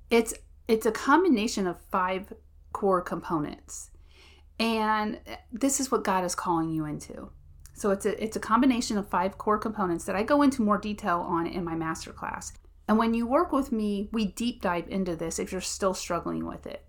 it's 0.10 0.34
it's 0.68 0.86
a 0.86 0.92
combination 0.92 1.68
of 1.68 1.80
five 1.92 2.34
core 2.72 3.02
components. 3.02 3.92
And 4.60 5.20
this 5.52 5.80
is 5.80 5.92
what 5.92 6.04
God 6.04 6.24
is 6.26 6.36
calling 6.36 6.70
you 6.70 6.86
into. 6.86 7.32
So 7.74 7.92
it's 7.92 8.06
a 8.06 8.22
it's 8.22 8.36
a 8.36 8.42
combination 8.42 8.98
of 8.98 9.08
five 9.08 9.38
core 9.38 9.58
components 9.58 10.04
that 10.06 10.16
I 10.16 10.24
go 10.24 10.42
into 10.42 10.62
more 10.62 10.78
detail 10.78 11.20
on 11.20 11.48
in 11.48 11.64
my 11.64 11.76
masterclass. 11.76 12.52
And 12.90 12.98
when 12.98 13.14
you 13.14 13.26
work 13.26 13.52
with 13.52 13.72
me, 13.72 14.10
we 14.12 14.26
deep 14.26 14.62
dive 14.62 14.88
into 14.90 15.16
this 15.16 15.40
if 15.40 15.52
you're 15.52 15.62
still 15.62 15.94
struggling 15.94 16.46
with 16.46 16.68
it. 16.68 16.86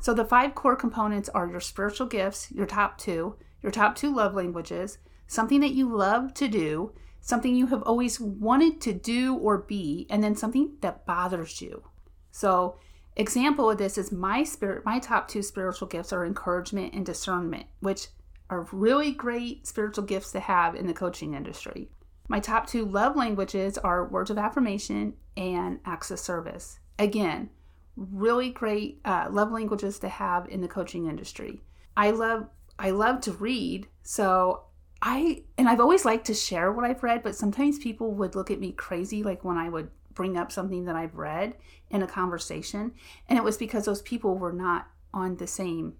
So 0.00 0.14
the 0.14 0.24
five 0.24 0.54
core 0.54 0.76
components 0.76 1.28
are 1.28 1.46
your 1.46 1.60
spiritual 1.60 2.06
gifts, 2.06 2.50
your 2.50 2.66
top 2.66 2.96
two, 2.96 3.36
your 3.62 3.70
top 3.70 3.96
two 3.96 4.14
love 4.14 4.34
languages, 4.34 4.96
something 5.26 5.60
that 5.60 5.74
you 5.74 5.94
love 5.94 6.32
to 6.34 6.48
do, 6.48 6.92
something 7.20 7.54
you 7.54 7.66
have 7.66 7.82
always 7.82 8.18
wanted 8.18 8.80
to 8.80 8.92
do 8.94 9.34
or 9.34 9.58
be, 9.58 10.06
and 10.08 10.24
then 10.24 10.34
something 10.34 10.76
that 10.80 11.04
bothers 11.04 11.60
you. 11.60 11.82
So 12.30 12.78
example 13.16 13.70
of 13.70 13.78
this 13.78 13.98
is 13.98 14.12
my 14.12 14.42
spirit 14.44 14.84
my 14.84 14.98
top 14.98 15.28
two 15.28 15.42
spiritual 15.42 15.88
gifts 15.88 16.12
are 16.12 16.24
encouragement 16.24 16.94
and 16.94 17.04
discernment, 17.04 17.66
which 17.80 18.08
are 18.48 18.66
really 18.72 19.12
great 19.12 19.66
spiritual 19.66 20.04
gifts 20.04 20.32
to 20.32 20.40
have 20.40 20.74
in 20.74 20.86
the 20.86 20.92
coaching 20.92 21.34
industry. 21.34 21.88
My 22.28 22.40
top 22.40 22.66
two 22.66 22.84
love 22.84 23.16
languages 23.16 23.78
are 23.78 24.06
words 24.06 24.30
of 24.30 24.38
affirmation 24.38 25.14
and 25.36 25.80
acts 25.84 26.10
of 26.10 26.18
service. 26.18 26.78
Again, 26.98 27.50
really 27.96 28.50
great 28.50 29.00
uh, 29.04 29.28
love 29.30 29.52
languages 29.52 29.98
to 30.00 30.08
have 30.08 30.48
in 30.48 30.60
the 30.60 30.68
coaching 30.68 31.06
industry. 31.06 31.60
I 31.96 32.10
love 32.10 32.48
I 32.78 32.90
love 32.90 33.20
to 33.22 33.32
read, 33.32 33.88
so 34.02 34.64
I 35.02 35.44
and 35.58 35.68
I've 35.68 35.80
always 35.80 36.04
liked 36.04 36.26
to 36.26 36.34
share 36.34 36.72
what 36.72 36.84
I've 36.84 37.02
read, 37.02 37.22
but 37.22 37.36
sometimes 37.36 37.78
people 37.78 38.12
would 38.14 38.34
look 38.34 38.50
at 38.50 38.60
me 38.60 38.72
crazy 38.72 39.22
like 39.22 39.44
when 39.44 39.58
I 39.58 39.68
would 39.68 39.90
bring 40.14 40.36
up 40.36 40.52
something 40.52 40.84
that 40.84 40.96
I've 40.96 41.14
read 41.14 41.54
in 41.90 42.02
a 42.02 42.06
conversation, 42.06 42.92
and 43.28 43.38
it 43.38 43.44
was 43.44 43.56
because 43.56 43.84
those 43.84 44.02
people 44.02 44.36
were 44.36 44.52
not 44.52 44.88
on 45.12 45.36
the 45.36 45.46
same 45.46 45.94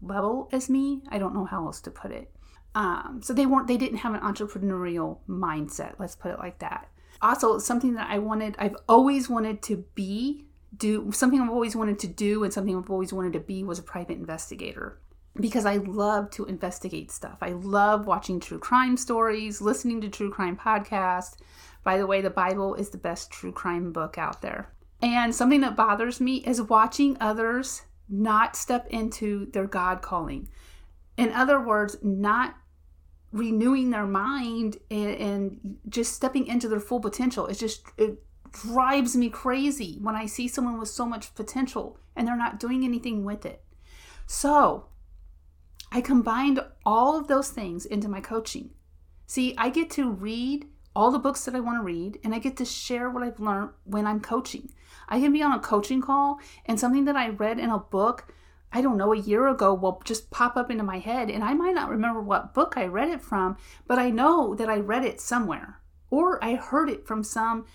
level 0.00 0.48
as 0.52 0.70
me. 0.70 1.02
I 1.08 1.18
don't 1.18 1.34
know 1.34 1.44
how 1.44 1.66
else 1.66 1.80
to 1.82 1.90
put 1.90 2.10
it. 2.10 2.32
Um, 2.74 3.20
so 3.22 3.32
they 3.32 3.46
weren't, 3.46 3.66
they 3.66 3.76
didn't 3.76 3.98
have 3.98 4.14
an 4.14 4.20
entrepreneurial 4.20 5.18
mindset. 5.28 5.94
Let's 5.98 6.16
put 6.16 6.32
it 6.32 6.38
like 6.38 6.58
that. 6.60 6.88
Also, 7.20 7.58
something 7.58 7.94
that 7.94 8.08
I 8.08 8.18
wanted, 8.18 8.54
I've 8.58 8.76
always 8.88 9.28
wanted 9.28 9.62
to 9.62 9.84
be, 9.94 10.46
do 10.76 11.10
something 11.12 11.40
I've 11.40 11.50
always 11.50 11.74
wanted 11.74 11.98
to 12.00 12.06
do, 12.06 12.44
and 12.44 12.52
something 12.52 12.76
I've 12.76 12.90
always 12.90 13.12
wanted 13.12 13.32
to 13.32 13.40
be 13.40 13.64
was 13.64 13.78
a 13.78 13.82
private 13.82 14.18
investigator 14.18 15.00
because 15.40 15.66
I 15.66 15.76
love 15.76 16.30
to 16.32 16.44
investigate 16.46 17.10
stuff. 17.10 17.38
I 17.40 17.50
love 17.50 18.06
watching 18.06 18.40
true 18.40 18.58
crime 18.58 18.96
stories, 18.96 19.60
listening 19.60 20.00
to 20.02 20.08
true 20.08 20.30
crime 20.30 20.56
podcasts. 20.56 21.36
By 21.84 21.98
the 21.98 22.06
way, 22.06 22.20
the 22.20 22.30
Bible 22.30 22.74
is 22.74 22.90
the 22.90 22.98
best 22.98 23.30
true 23.30 23.52
crime 23.52 23.92
book 23.92 24.18
out 24.18 24.42
there. 24.42 24.72
And 25.00 25.34
something 25.34 25.60
that 25.60 25.76
bothers 25.76 26.20
me 26.20 26.38
is 26.38 26.60
watching 26.60 27.16
others 27.20 27.82
not 28.08 28.56
step 28.56 28.86
into 28.88 29.46
their 29.52 29.66
God 29.66 30.02
calling. 30.02 30.48
In 31.16 31.32
other 31.32 31.60
words, 31.60 31.96
not 32.02 32.56
renewing 33.32 33.90
their 33.90 34.06
mind 34.06 34.78
and, 34.90 35.14
and, 35.16 35.76
just 35.88 36.14
stepping 36.14 36.46
into 36.46 36.68
their 36.68 36.80
full 36.80 37.00
potential. 37.00 37.46
It 37.46 37.58
just 37.58 37.82
it 37.98 38.22
drives 38.50 39.14
me 39.16 39.28
crazy 39.28 39.98
when 40.00 40.16
I 40.16 40.24
see 40.24 40.48
someone 40.48 40.78
with 40.78 40.88
so 40.88 41.04
much 41.04 41.34
potential 41.34 41.98
and 42.16 42.26
they're 42.26 42.36
not 42.36 42.58
doing 42.58 42.84
anything 42.84 43.24
with 43.24 43.44
it. 43.44 43.62
So 44.26 44.86
I 45.92 46.00
combined 46.00 46.60
all 46.84 47.18
of 47.18 47.28
those 47.28 47.50
things 47.50 47.84
into 47.84 48.08
my 48.08 48.20
coaching. 48.20 48.70
See, 49.26 49.54
I 49.58 49.68
get 49.68 49.90
to 49.90 50.10
read 50.10 50.66
all 50.96 51.10
the 51.10 51.18
books 51.18 51.44
that 51.44 51.54
I 51.54 51.60
want 51.60 51.78
to 51.78 51.84
read 51.84 52.18
and 52.24 52.34
I 52.34 52.38
get 52.38 52.56
to 52.58 52.64
share 52.64 53.10
what 53.10 53.22
I've 53.22 53.40
learned 53.40 53.70
when 53.84 54.06
I'm 54.06 54.20
coaching. 54.20 54.70
I 55.08 55.20
can 55.20 55.32
be 55.32 55.42
on 55.42 55.52
a 55.52 55.60
coaching 55.60 56.02
call 56.02 56.38
and 56.66 56.78
something 56.78 57.04
that 57.06 57.16
I 57.16 57.30
read 57.30 57.58
in 57.58 57.70
a 57.70 57.78
book, 57.78 58.32
I 58.72 58.82
don't 58.82 58.98
know, 58.98 59.12
a 59.12 59.18
year 59.18 59.48
ago 59.48 59.72
will 59.74 60.02
just 60.04 60.30
pop 60.30 60.56
up 60.56 60.70
into 60.70 60.84
my 60.84 60.98
head 60.98 61.30
and 61.30 61.42
I 61.42 61.54
might 61.54 61.74
not 61.74 61.88
remember 61.88 62.20
what 62.20 62.54
book 62.54 62.74
I 62.76 62.84
read 62.84 63.08
it 63.08 63.22
from, 63.22 63.56
but 63.86 63.98
I 63.98 64.10
know 64.10 64.54
that 64.54 64.68
I 64.68 64.76
read 64.76 65.04
it 65.04 65.20
somewhere 65.20 65.80
or 66.10 66.42
I 66.44 66.54
heard 66.54 66.88
it 66.88 67.06
from 67.06 67.22
some 67.22 67.66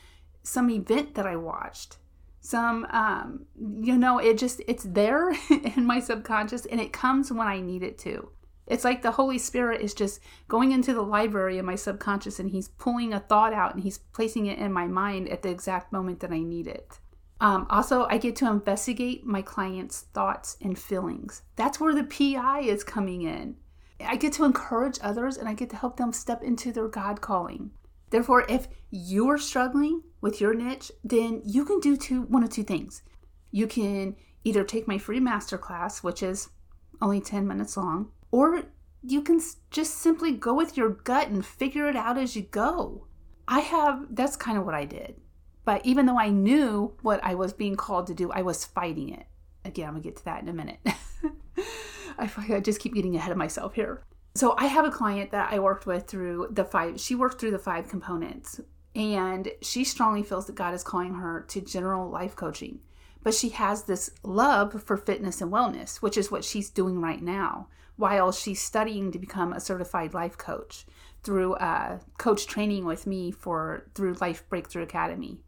some 0.46 0.70
event 0.70 1.16
that 1.16 1.26
I 1.26 1.36
watched. 1.36 1.98
Some 2.40 2.86
um 2.92 3.46
you 3.58 3.98
know, 3.98 4.20
it 4.20 4.38
just 4.38 4.62
it's 4.68 4.84
there 4.84 5.34
in 5.76 5.86
my 5.86 6.00
subconscious 6.00 6.66
and 6.66 6.80
it 6.80 6.94
comes 6.94 7.32
when 7.32 7.48
I 7.48 7.60
need 7.60 7.84
it 7.84 7.98
to. 8.00 8.30
It's 8.66 8.86
like 8.86 9.02
the 9.02 9.12
Holy 9.12 9.38
Spirit 9.38 9.82
is 9.82 9.94
just 9.94 10.22
going 10.48 10.72
into 10.72 10.94
the 10.94 11.02
library 11.02 11.58
in 11.58 11.66
my 11.66 11.76
subconscious 11.76 12.40
and 12.40 12.50
he's 12.50 12.70
pulling 12.70 13.14
a 13.14 13.20
thought 13.20 13.54
out 13.54 13.74
and 13.74 13.84
he's 13.84 13.98
placing 13.98 14.46
it 14.46 14.58
in 14.58 14.72
my 14.72 14.88
mind 14.88 15.28
at 15.30 15.42
the 15.42 15.50
exact 15.50 15.92
moment 15.92 16.22
that 16.22 16.32
I 16.32 16.40
need 16.40 16.68
it. 16.68 17.00
Um, 17.44 17.68
also, 17.70 18.08
I 18.10 18.20
get 18.20 18.38
to 18.38 18.50
investigate 18.50 19.26
my 19.26 19.42
client's 19.42 20.04
thoughts 20.14 20.56
and 20.62 20.80
feelings. 20.80 21.42
That's 21.58 21.78
where 21.78 21.94
the 21.94 22.06
PI 22.06 22.62
is 22.62 22.86
coming 22.86 23.24
in. 23.24 23.58
I 24.00 24.16
get 24.16 24.32
to 24.34 24.46
encourage 24.46 24.98
others 25.02 25.36
and 25.36 25.50
I 25.50 25.54
get 25.54 25.70
to 25.72 25.76
help 25.76 25.98
them 25.98 26.14
step 26.14 26.42
into 26.42 26.72
their 26.72 26.88
God 26.88 27.20
calling. 27.20 27.72
Therefore, 28.12 28.46
if 28.48 28.70
you're 28.92 29.38
struggling 29.38 30.04
with 30.22 30.40
your 30.40 30.54
niche, 30.54 30.90
then 31.04 31.42
you 31.44 31.66
can 31.66 31.82
do 31.82 31.98
two 31.98 32.22
one 32.22 32.46
of 32.46 32.50
two 32.50 32.64
things. 32.64 33.04
You 33.52 33.68
can 33.68 34.16
either 34.46 34.64
take 34.64 34.88
my 34.88 34.98
free 34.98 35.20
masterclass, 35.20 36.02
which 36.02 36.24
is 36.24 36.50
only 37.02 37.20
10 37.20 37.46
minutes 37.46 37.76
long, 37.76 38.12
or 38.32 38.64
you 39.02 39.22
can 39.22 39.42
just 39.70 39.96
simply 39.98 40.32
go 40.32 40.54
with 40.54 40.78
your 40.78 40.90
gut 40.90 41.28
and 41.28 41.46
figure 41.46 41.90
it 41.90 41.98
out 41.98 42.18
as 42.18 42.38
you 42.38 42.44
go. 42.44 43.08
I 43.50 43.60
have 43.60 44.16
that's 44.16 44.38
kind 44.38 44.58
of 44.58 44.66
what 44.66 44.76
I 44.76 44.86
did. 44.86 45.20
But 45.66 45.86
even 45.86 46.06
though 46.06 46.20
I 46.20 46.30
knew 46.30 46.94
what 47.02 47.24
I 47.24 47.36
was 47.36 47.54
being 47.54 47.76
called 47.76 48.08
to 48.08 48.14
do, 48.14 48.32
I 48.32 48.42
was 48.42 48.66
fighting 48.66 49.10
it. 49.10 49.26
Again, 49.66 49.88
I'm 49.88 49.94
gonna 49.94 50.04
get 50.04 50.18
to 50.18 50.26
that 50.26 50.42
in 50.42 50.50
a 50.50 50.54
minute. 50.54 50.80
I, 52.18 52.30
I 52.50 52.60
just 52.60 52.80
keep 52.80 52.94
getting 52.94 53.16
ahead 53.16 53.32
of 53.32 53.38
myself 53.38 53.74
here. 53.74 54.04
So 54.36 54.56
I 54.58 54.66
have 54.66 54.86
a 54.86 54.92
client 54.92 55.32
that 55.32 55.54
I 55.54 55.60
worked 55.60 55.86
with 55.86 56.08
through 56.08 56.50
the 56.52 56.66
five, 56.66 57.00
she 57.00 57.16
worked 57.16 57.40
through 57.40 57.52
the 57.52 57.60
five 57.60 57.88
components, 57.88 58.60
and 58.96 59.50
she 59.62 59.84
strongly 59.84 60.24
feels 60.24 60.48
that 60.48 60.56
God 60.56 60.74
is 60.74 60.84
calling 60.84 61.14
her 61.16 61.46
to 61.50 61.62
general 61.62 62.10
life 62.10 62.36
coaching. 62.36 62.80
But 63.22 63.34
she 63.34 63.50
has 63.50 63.84
this 63.84 64.12
love 64.24 64.84
for 64.84 64.98
fitness 64.98 65.40
and 65.40 65.52
wellness, 65.52 65.98
which 65.98 66.18
is 66.18 66.30
what 66.30 66.44
she's 66.44 66.70
doing 66.70 67.00
right 67.00 67.22
now 67.22 67.68
while 67.96 68.32
she's 68.32 68.62
studying 68.62 69.12
to 69.12 69.20
become 69.20 69.54
a 69.54 69.60
certified 69.60 70.14
life 70.14 70.38
coach 70.38 70.86
through 71.24 71.54
uh, 71.54 72.00
coach 72.18 72.48
training 72.48 72.86
with 72.86 73.08
me 73.08 73.32
for 73.32 73.90
through 73.96 74.14
Life 74.20 74.48
Breakthrough 74.50 74.84
Academy. 74.84 75.40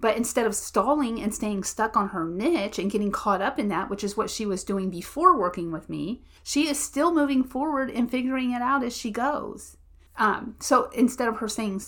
But 0.00 0.16
instead 0.16 0.46
of 0.46 0.54
stalling 0.54 1.20
and 1.20 1.34
staying 1.34 1.64
stuck 1.64 1.96
on 1.96 2.10
her 2.10 2.24
niche 2.24 2.78
and 2.78 2.90
getting 2.90 3.10
caught 3.10 3.42
up 3.42 3.58
in 3.58 3.68
that, 3.68 3.90
which 3.90 4.04
is 4.04 4.16
what 4.16 4.30
she 4.30 4.46
was 4.46 4.62
doing 4.62 4.90
before 4.90 5.36
working 5.36 5.72
with 5.72 5.88
me, 5.88 6.22
she 6.44 6.68
is 6.68 6.78
still 6.78 7.12
moving 7.12 7.42
forward 7.42 7.90
and 7.90 8.10
figuring 8.10 8.52
it 8.52 8.62
out 8.62 8.84
as 8.84 8.96
she 8.96 9.10
goes. 9.10 9.76
Um, 10.16 10.54
so 10.60 10.88
instead 10.90 11.28
of 11.28 11.38
her 11.38 11.48
saying 11.48 11.82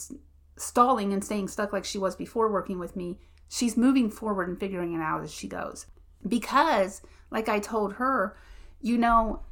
stalling 0.56 1.12
and 1.12 1.24
staying 1.24 1.48
stuck 1.48 1.72
like 1.72 1.84
she 1.84 1.98
was 1.98 2.16
before 2.16 2.50
working 2.50 2.78
with 2.78 2.96
me, 2.96 3.18
she's 3.48 3.76
moving 3.76 4.10
forward 4.10 4.48
and 4.48 4.58
figuring 4.58 4.92
it 4.92 5.00
out 5.00 5.22
as 5.22 5.32
she 5.32 5.48
goes. 5.48 5.86
Because, 6.26 7.02
like 7.30 7.48
I 7.48 7.60
told 7.60 7.94
her, 7.94 8.36
you 8.80 8.98
know, 8.98 9.42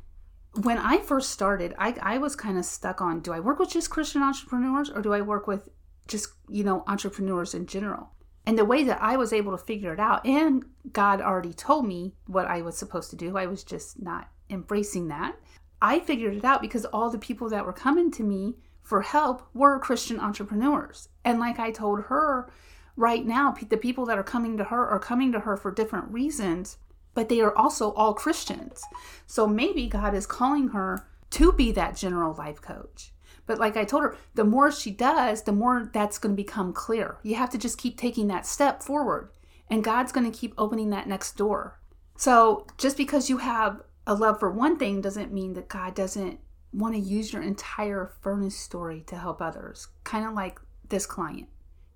when 0.63 0.79
I 0.79 0.99
first 0.99 1.31
started, 1.31 1.75
I, 1.79 1.95
I 2.03 2.19
was 2.19 2.35
kind 2.35 2.59
of 2.59 2.65
stuck 2.65 3.01
on 3.01 3.21
do 3.21 3.33
I 3.33 3.41
work 3.41 3.59
with 3.59 3.71
just 3.71 3.91
Christian 3.91 4.23
entrepreneurs 4.23 4.91
or 4.91 5.01
do 5.01 5.13
I 5.13 5.21
work 5.21 5.47
with 5.47 5.69
just, 6.09 6.29
you 6.49 6.65
know, 6.65 6.85
entrepreneurs 6.87 7.55
in 7.55 7.67
general? 7.67 8.11
And 8.49 8.57
the 8.57 8.65
way 8.65 8.83
that 8.85 9.03
I 9.03 9.19
was 9.19 9.35
able 9.35 9.53
to 9.53 9.63
figure 9.63 9.93
it 9.93 10.01
out, 10.01 10.25
and 10.25 10.65
God 10.91 11.21
already 11.21 11.53
told 11.53 11.87
me 11.87 12.15
what 12.27 12.47
I 12.47 12.63
was 12.63 12.79
supposed 12.79 13.11
to 13.11 13.17
do, 13.17 13.37
I 13.37 13.45
was 13.45 13.63
just 13.63 14.01
not 14.01 14.31
embracing 14.49 15.09
that. 15.09 15.37
I 15.83 16.01
figured 16.01 16.35
it 16.35 16.47
out 16.47 16.63
because 16.63 16.87
all 16.87 17.11
the 17.11 17.19
people 17.19 17.51
that 17.51 17.67
were 17.67 17.75
coming 17.75 18.11
to 18.13 18.23
me 18.23 18.57
for 18.83 19.03
help 19.03 19.47
were 19.53 19.79
Christian 19.79 20.19
entrepreneurs. 20.19 21.11
And 21.27 21.39
like 21.39 21.59
I 21.59 21.71
told 21.71 22.05
her, 22.05 22.51
right 22.97 23.27
now, 23.27 23.55
the 23.69 23.77
people 23.77 24.07
that 24.07 24.17
are 24.17 24.23
coming 24.23 24.57
to 24.57 24.65
her 24.65 24.89
are 24.89 24.99
coming 24.99 25.31
to 25.33 25.41
her 25.41 25.59
for 25.59 25.71
different 25.71 26.11
reasons, 26.11 26.79
but 27.13 27.29
they 27.29 27.43
are 27.43 27.55
also 27.55 27.93
all 27.93 28.15
Christians. 28.15 28.83
So 29.27 29.47
maybe 29.47 29.89
God 29.89 30.15
is 30.15 30.25
calling 30.25 30.69
her 30.69 31.07
to 31.33 31.53
be 31.53 31.71
that 31.73 31.97
general 31.97 32.33
life 32.33 32.63
coach. 32.63 33.13
But 33.49 33.59
like 33.59 33.77
I 33.77 33.85
told 33.85 34.05
her, 34.05 34.17
the 34.35 34.45
more 34.45 34.71
she 34.71 34.93
does, 34.93 35.43
the 35.43 35.53
more 35.53 35.91
that's 35.93 36.19
going 36.19 36.37
to 36.37 36.41
become 36.41 36.73
clear. 36.73 37.19
You 37.25 37.35
have 37.37 37.51
to 37.51 37.59
just 37.59 37.79
keep 37.79 37.99
taking 37.99 38.29
that 38.29 38.47
step 38.47 38.83
forward, 38.83 39.31
and 39.69 39.83
God's 39.83 40.13
going 40.13 40.31
to 40.31 40.39
keep 40.39 40.55
opening 40.57 40.91
that 40.91 41.09
next 41.09 41.37
door. 41.37 41.81
So 42.17 42.67
just 42.77 42.97
because 42.97 43.31
you 43.31 43.39
have 43.39 43.81
a 44.07 44.15
love 44.15 44.39
for 44.39 44.51
one 44.51 44.77
thing 44.79 45.01
doesn't 45.01 45.33
mean 45.33 45.55
that 45.55 45.69
God 45.69 45.95
doesn't 45.95 46.39
want 46.73 46.95
to 46.95 47.01
use 47.01 47.33
your 47.33 47.43
entire 47.43 48.13
furnace 48.21 48.57
story 48.57 49.03
to 49.07 49.17
help 49.17 49.41
others. 49.41 49.89
Kind 50.05 50.27
of 50.27 50.35
like 50.35 50.61
this 50.89 51.07
client. 51.07 51.49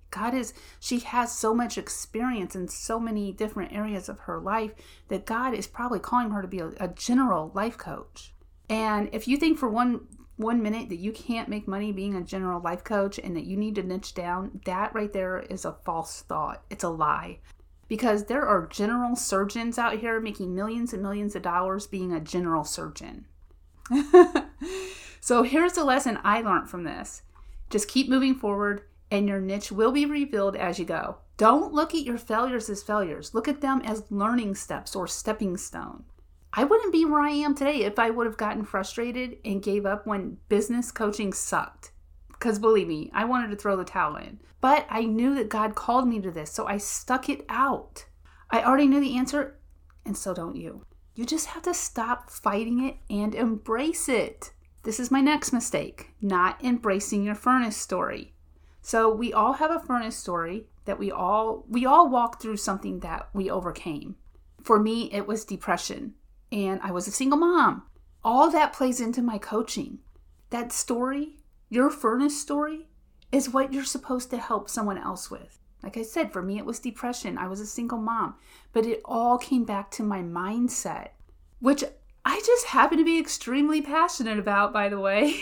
God 0.09 0.33
is, 0.33 0.53
she 0.79 0.99
has 0.99 1.31
so 1.31 1.53
much 1.53 1.77
experience 1.77 2.55
in 2.55 2.67
so 2.67 2.99
many 2.99 3.31
different 3.31 3.73
areas 3.73 4.09
of 4.09 4.21
her 4.21 4.39
life 4.39 4.71
that 5.07 5.25
God 5.25 5.53
is 5.53 5.67
probably 5.67 5.99
calling 5.99 6.31
her 6.31 6.41
to 6.41 6.47
be 6.47 6.59
a, 6.59 6.69
a 6.79 6.87
general 6.87 7.51
life 7.53 7.77
coach. 7.77 8.33
And 8.69 9.09
if 9.11 9.27
you 9.27 9.37
think 9.37 9.57
for 9.57 9.69
one 9.69 10.07
one 10.37 10.61
minute 10.61 10.89
that 10.89 10.99
you 10.99 11.11
can't 11.11 11.49
make 11.49 11.67
money 11.67 11.91
being 11.91 12.15
a 12.15 12.21
general 12.21 12.59
life 12.59 12.83
coach 12.83 13.19
and 13.19 13.35
that 13.35 13.45
you 13.45 13.55
need 13.55 13.75
to 13.75 13.83
niche 13.83 14.13
down, 14.13 14.61
that 14.65 14.93
right 14.93 15.13
there 15.13 15.39
is 15.39 15.65
a 15.65 15.77
false 15.85 16.21
thought. 16.21 16.63
It's 16.69 16.83
a 16.83 16.89
lie. 16.89 17.39
Because 17.87 18.25
there 18.25 18.45
are 18.45 18.67
general 18.67 19.15
surgeons 19.15 19.77
out 19.77 19.99
here 19.99 20.19
making 20.19 20.55
millions 20.55 20.93
and 20.93 21.03
millions 21.03 21.35
of 21.35 21.43
dollars 21.43 21.85
being 21.85 22.11
a 22.11 22.19
general 22.19 22.63
surgeon. 22.63 23.25
so 25.19 25.43
here's 25.43 25.73
the 25.73 25.83
lesson 25.83 26.17
I 26.23 26.41
learned 26.41 26.69
from 26.69 26.83
this 26.83 27.21
just 27.69 27.87
keep 27.87 28.09
moving 28.09 28.35
forward, 28.35 28.83
and 29.09 29.27
your 29.27 29.41
niche 29.41 29.71
will 29.71 29.91
be 29.91 30.05
revealed 30.05 30.55
as 30.55 30.79
you 30.79 30.85
go. 30.85 31.17
Don't 31.37 31.73
look 31.73 31.93
at 31.93 32.03
your 32.03 32.17
failures 32.17 32.69
as 32.69 32.83
failures, 32.83 33.33
look 33.33 33.47
at 33.47 33.61
them 33.61 33.81
as 33.83 34.11
learning 34.11 34.55
steps 34.55 34.95
or 34.95 35.07
stepping 35.07 35.57
stone. 35.57 36.03
I 36.55 36.63
wouldn't 36.65 36.93
be 36.93 37.03
where 37.03 37.21
I 37.21 37.31
am 37.31 37.55
today 37.55 37.83
if 37.83 37.97
I 37.97 38.11
would 38.11 38.27
have 38.27 38.37
gotten 38.37 38.63
frustrated 38.63 39.37
and 39.43 39.63
gave 39.63 39.87
up 39.87 40.05
when 40.05 40.37
business 40.49 40.91
coaching 40.91 41.33
sucked. 41.33 41.91
Because 42.27 42.59
believe 42.59 42.87
me, 42.87 43.09
I 43.11 43.25
wanted 43.25 43.49
to 43.49 43.55
throw 43.55 43.75
the 43.75 43.83
towel 43.83 44.17
in. 44.17 44.39
But 44.61 44.85
I 44.87 45.05
knew 45.05 45.33
that 45.33 45.49
God 45.49 45.73
called 45.73 46.07
me 46.07 46.21
to 46.21 46.29
this, 46.29 46.51
so 46.51 46.67
I 46.67 46.77
stuck 46.77 47.27
it 47.27 47.43
out. 47.49 48.05
I 48.51 48.63
already 48.63 48.85
knew 48.85 48.99
the 48.99 49.17
answer, 49.17 49.57
and 50.05 50.15
so 50.15 50.31
don't 50.33 50.55
you. 50.55 50.85
You 51.15 51.25
just 51.25 51.47
have 51.47 51.63
to 51.63 51.73
stop 51.73 52.29
fighting 52.29 52.85
it 52.85 52.97
and 53.09 53.33
embrace 53.33 54.07
it. 54.07 54.51
This 54.83 54.99
is 54.99 55.09
my 55.09 55.21
next 55.21 55.53
mistake 55.53 56.11
not 56.21 56.63
embracing 56.63 57.23
your 57.23 57.35
furnace 57.35 57.77
story. 57.77 58.33
So 58.81 59.13
we 59.13 59.33
all 59.33 59.53
have 59.53 59.71
a 59.71 59.79
furnace 59.79 60.17
story 60.17 60.67
that 60.85 60.99
we 60.99 61.09
all 61.09 61.65
we 61.67 61.85
all 61.85 62.09
walk 62.09 62.41
through 62.41 62.57
something 62.57 62.99
that 62.99 63.29
we 63.33 63.49
overcame. 63.49 64.17
For 64.61 64.79
me 64.79 65.09
it 65.11 65.25
was 65.25 65.45
depression 65.45 66.15
and 66.53 66.79
I 66.83 66.91
was 66.91 67.07
a 67.07 67.11
single 67.11 67.39
mom. 67.39 67.83
All 68.23 68.49
that 68.51 68.73
plays 68.73 69.01
into 69.01 69.23
my 69.23 69.39
coaching. 69.39 69.97
That 70.51 70.71
story, 70.71 71.39
your 71.67 71.89
furnace 71.89 72.39
story, 72.39 72.87
is 73.31 73.49
what 73.49 73.73
you're 73.73 73.83
supposed 73.83 74.29
to 74.29 74.37
help 74.37 74.69
someone 74.69 74.99
else 74.99 75.31
with. 75.31 75.59
Like 75.81 75.97
I 75.97 76.03
said, 76.03 76.31
for 76.31 76.43
me, 76.43 76.59
it 76.59 76.65
was 76.65 76.79
depression. 76.79 77.39
I 77.39 77.47
was 77.47 77.59
a 77.59 77.65
single 77.65 77.97
mom, 77.97 78.35
but 78.71 78.85
it 78.85 79.01
all 79.03 79.39
came 79.39 79.65
back 79.65 79.89
to 79.91 80.03
my 80.03 80.19
mindset, 80.19 81.09
which 81.59 81.83
I 82.23 82.41
just 82.45 82.67
happen 82.67 82.99
to 82.99 83.03
be 83.03 83.19
extremely 83.19 83.81
passionate 83.81 84.37
about, 84.37 84.71
by 84.71 84.87
the 84.89 84.99
way. 84.99 85.41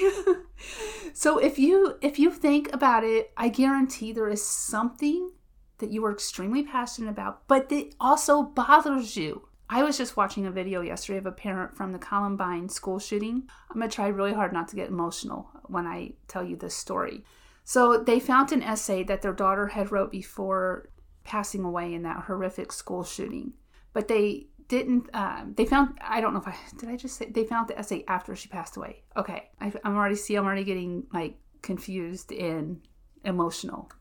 so 1.13 1.37
if 1.37 1.59
you 1.59 1.97
if 2.01 2.17
you 2.17 2.31
think 2.31 2.73
about 2.73 3.03
it, 3.03 3.33
I 3.35 3.49
guarantee 3.49 4.13
there 4.13 4.29
is 4.29 4.43
something 4.43 5.31
that 5.79 5.91
you 5.91 6.05
are 6.05 6.11
extremely 6.11 6.63
passionate 6.63 7.09
about, 7.09 7.47
but 7.47 7.67
that 7.69 7.93
also 7.99 8.41
bothers 8.41 9.17
you. 9.17 9.47
I 9.73 9.83
was 9.83 9.97
just 9.97 10.17
watching 10.17 10.45
a 10.45 10.51
video 10.51 10.81
yesterday 10.81 11.17
of 11.17 11.25
a 11.25 11.31
parent 11.31 11.77
from 11.77 11.93
the 11.93 11.97
Columbine 11.97 12.67
school 12.67 12.99
shooting. 12.99 13.43
I'm 13.69 13.77
going 13.77 13.89
to 13.89 13.95
try 13.95 14.09
really 14.09 14.33
hard 14.33 14.51
not 14.51 14.67
to 14.67 14.75
get 14.75 14.89
emotional 14.89 15.49
when 15.67 15.87
I 15.87 16.11
tell 16.27 16.43
you 16.43 16.57
this 16.57 16.75
story. 16.75 17.23
So 17.63 18.03
they 18.03 18.19
found 18.19 18.51
an 18.51 18.63
essay 18.63 19.03
that 19.03 19.21
their 19.21 19.31
daughter 19.31 19.67
had 19.67 19.89
wrote 19.89 20.11
before 20.11 20.89
passing 21.23 21.63
away 21.63 21.93
in 21.93 22.03
that 22.03 22.23
horrific 22.25 22.73
school 22.73 23.05
shooting. 23.05 23.53
But 23.93 24.09
they 24.09 24.47
didn't 24.67 25.09
um, 25.13 25.53
they 25.57 25.65
found 25.65 25.97
i 25.99 26.21
don't 26.21 26.33
know 26.33 26.39
if 26.39 26.47
i 26.47 26.55
did 26.79 26.87
i 26.87 26.95
just 26.95 27.17
say 27.17 27.25
they 27.29 27.43
found 27.43 27.67
the 27.67 27.77
essay 27.77 28.05
after 28.07 28.37
she 28.37 28.47
passed 28.47 28.77
away 28.77 29.03
okay 29.17 29.49
I, 29.59 29.73
i'm 29.83 29.97
already 29.97 30.15
see 30.15 30.35
i'm 30.35 30.45
already 30.45 30.63
getting 30.63 31.03
like 31.11 31.35
confused 31.61 32.31
and 32.31 32.79
emotional 33.25 33.91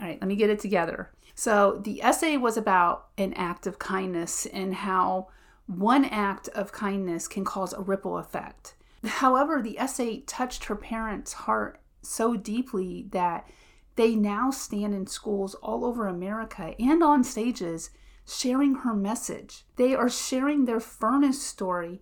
all 0.00 0.06
right 0.06 0.20
let 0.20 0.28
me 0.28 0.36
get 0.36 0.48
it 0.48 0.60
together 0.60 1.10
so 1.34 1.80
the 1.82 2.02
essay 2.02 2.36
was 2.36 2.56
about 2.56 3.08
an 3.18 3.32
act 3.34 3.66
of 3.66 3.78
kindness 3.78 4.46
and 4.46 4.74
how 4.74 5.28
one 5.66 6.04
act 6.04 6.48
of 6.48 6.72
kindness 6.72 7.28
can 7.28 7.44
cause 7.44 7.72
a 7.72 7.80
ripple 7.80 8.18
effect. 8.18 8.74
However, 9.04 9.60
the 9.60 9.78
essay 9.78 10.20
touched 10.20 10.64
her 10.64 10.76
parents' 10.76 11.32
heart 11.32 11.80
so 12.02 12.36
deeply 12.36 13.06
that 13.10 13.48
they 13.96 14.14
now 14.14 14.50
stand 14.50 14.94
in 14.94 15.06
schools 15.06 15.54
all 15.56 15.84
over 15.84 16.06
America 16.06 16.74
and 16.78 17.02
on 17.02 17.24
stages 17.24 17.90
sharing 18.26 18.76
her 18.76 18.94
message. 18.94 19.64
They 19.76 19.94
are 19.94 20.08
sharing 20.08 20.64
their 20.64 20.80
furnace 20.80 21.42
story. 21.42 22.00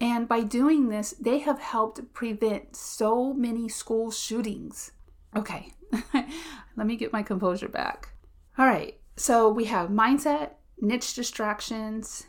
And 0.00 0.28
by 0.28 0.42
doing 0.42 0.88
this, 0.88 1.12
they 1.12 1.38
have 1.40 1.60
helped 1.60 2.12
prevent 2.12 2.76
so 2.76 3.32
many 3.32 3.68
school 3.68 4.10
shootings. 4.10 4.92
Okay, 5.34 5.72
let 6.14 6.86
me 6.86 6.96
get 6.96 7.12
my 7.12 7.22
composure 7.22 7.68
back. 7.68 8.13
All 8.56 8.66
right, 8.66 8.98
so 9.16 9.48
we 9.48 9.64
have 9.64 9.88
mindset, 9.88 10.50
niche 10.80 11.14
distractions, 11.14 12.24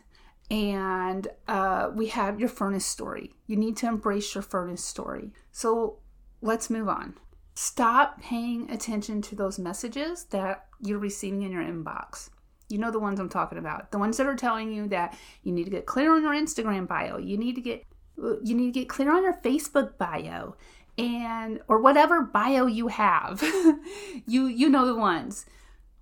and 0.50 1.28
uh, 1.48 1.92
we 1.94 2.08
have 2.08 2.40
your 2.40 2.50
furnace 2.50 2.86
story. 2.86 3.36
You 3.46 3.58
need 3.58 3.78
to 3.78 3.88
embrace 3.88 4.34
your 4.34 4.42
furnace 4.42 4.84
story. 4.84 5.32
So 5.52 6.00
let's 6.42 6.70
move 6.72 6.90
on. 6.90 7.14
Stop 7.54 8.22
paying 8.22 8.70
attention 8.72 9.22
to 9.22 9.36
those 9.36 9.60
messages 9.60 10.26
that 10.26 10.66
you're 10.82 11.00
receiving 11.00 11.44
in 11.44 11.52
your 11.52 11.64
inbox. 11.64 12.32
You 12.70 12.80
know 12.80 12.90
the 12.90 13.00
ones 13.00 13.20
I'm 13.20 13.30
talking 13.30 13.60
about. 13.60 13.92
The 13.92 14.00
ones 14.00 14.18
that 14.18 14.26
are 14.26 14.36
telling 14.36 14.74
you 14.74 14.88
that 14.88 15.16
you 15.44 15.52
need 15.52 15.66
to 15.66 15.70
get 15.70 15.86
clear 15.86 16.12
on 16.16 16.24
your 16.24 16.34
Instagram 16.34 16.88
bio. 16.88 17.18
You 17.18 17.38
need 17.38 17.54
to 17.56 17.62
get 17.62 17.86
you 18.18 18.56
need 18.56 18.74
to 18.74 18.80
get 18.80 18.90
clear 18.90 19.16
on 19.16 19.24
your 19.24 19.40
Facebook 19.44 19.98
bio 19.98 20.56
and 20.98 21.60
or 21.68 21.80
whatever 21.80 22.24
bio 22.24 22.66
you 22.66 22.88
have. 22.88 23.44
you 24.26 24.48
you 24.48 24.70
know 24.70 24.88
the 24.88 24.96
ones. 24.96 25.46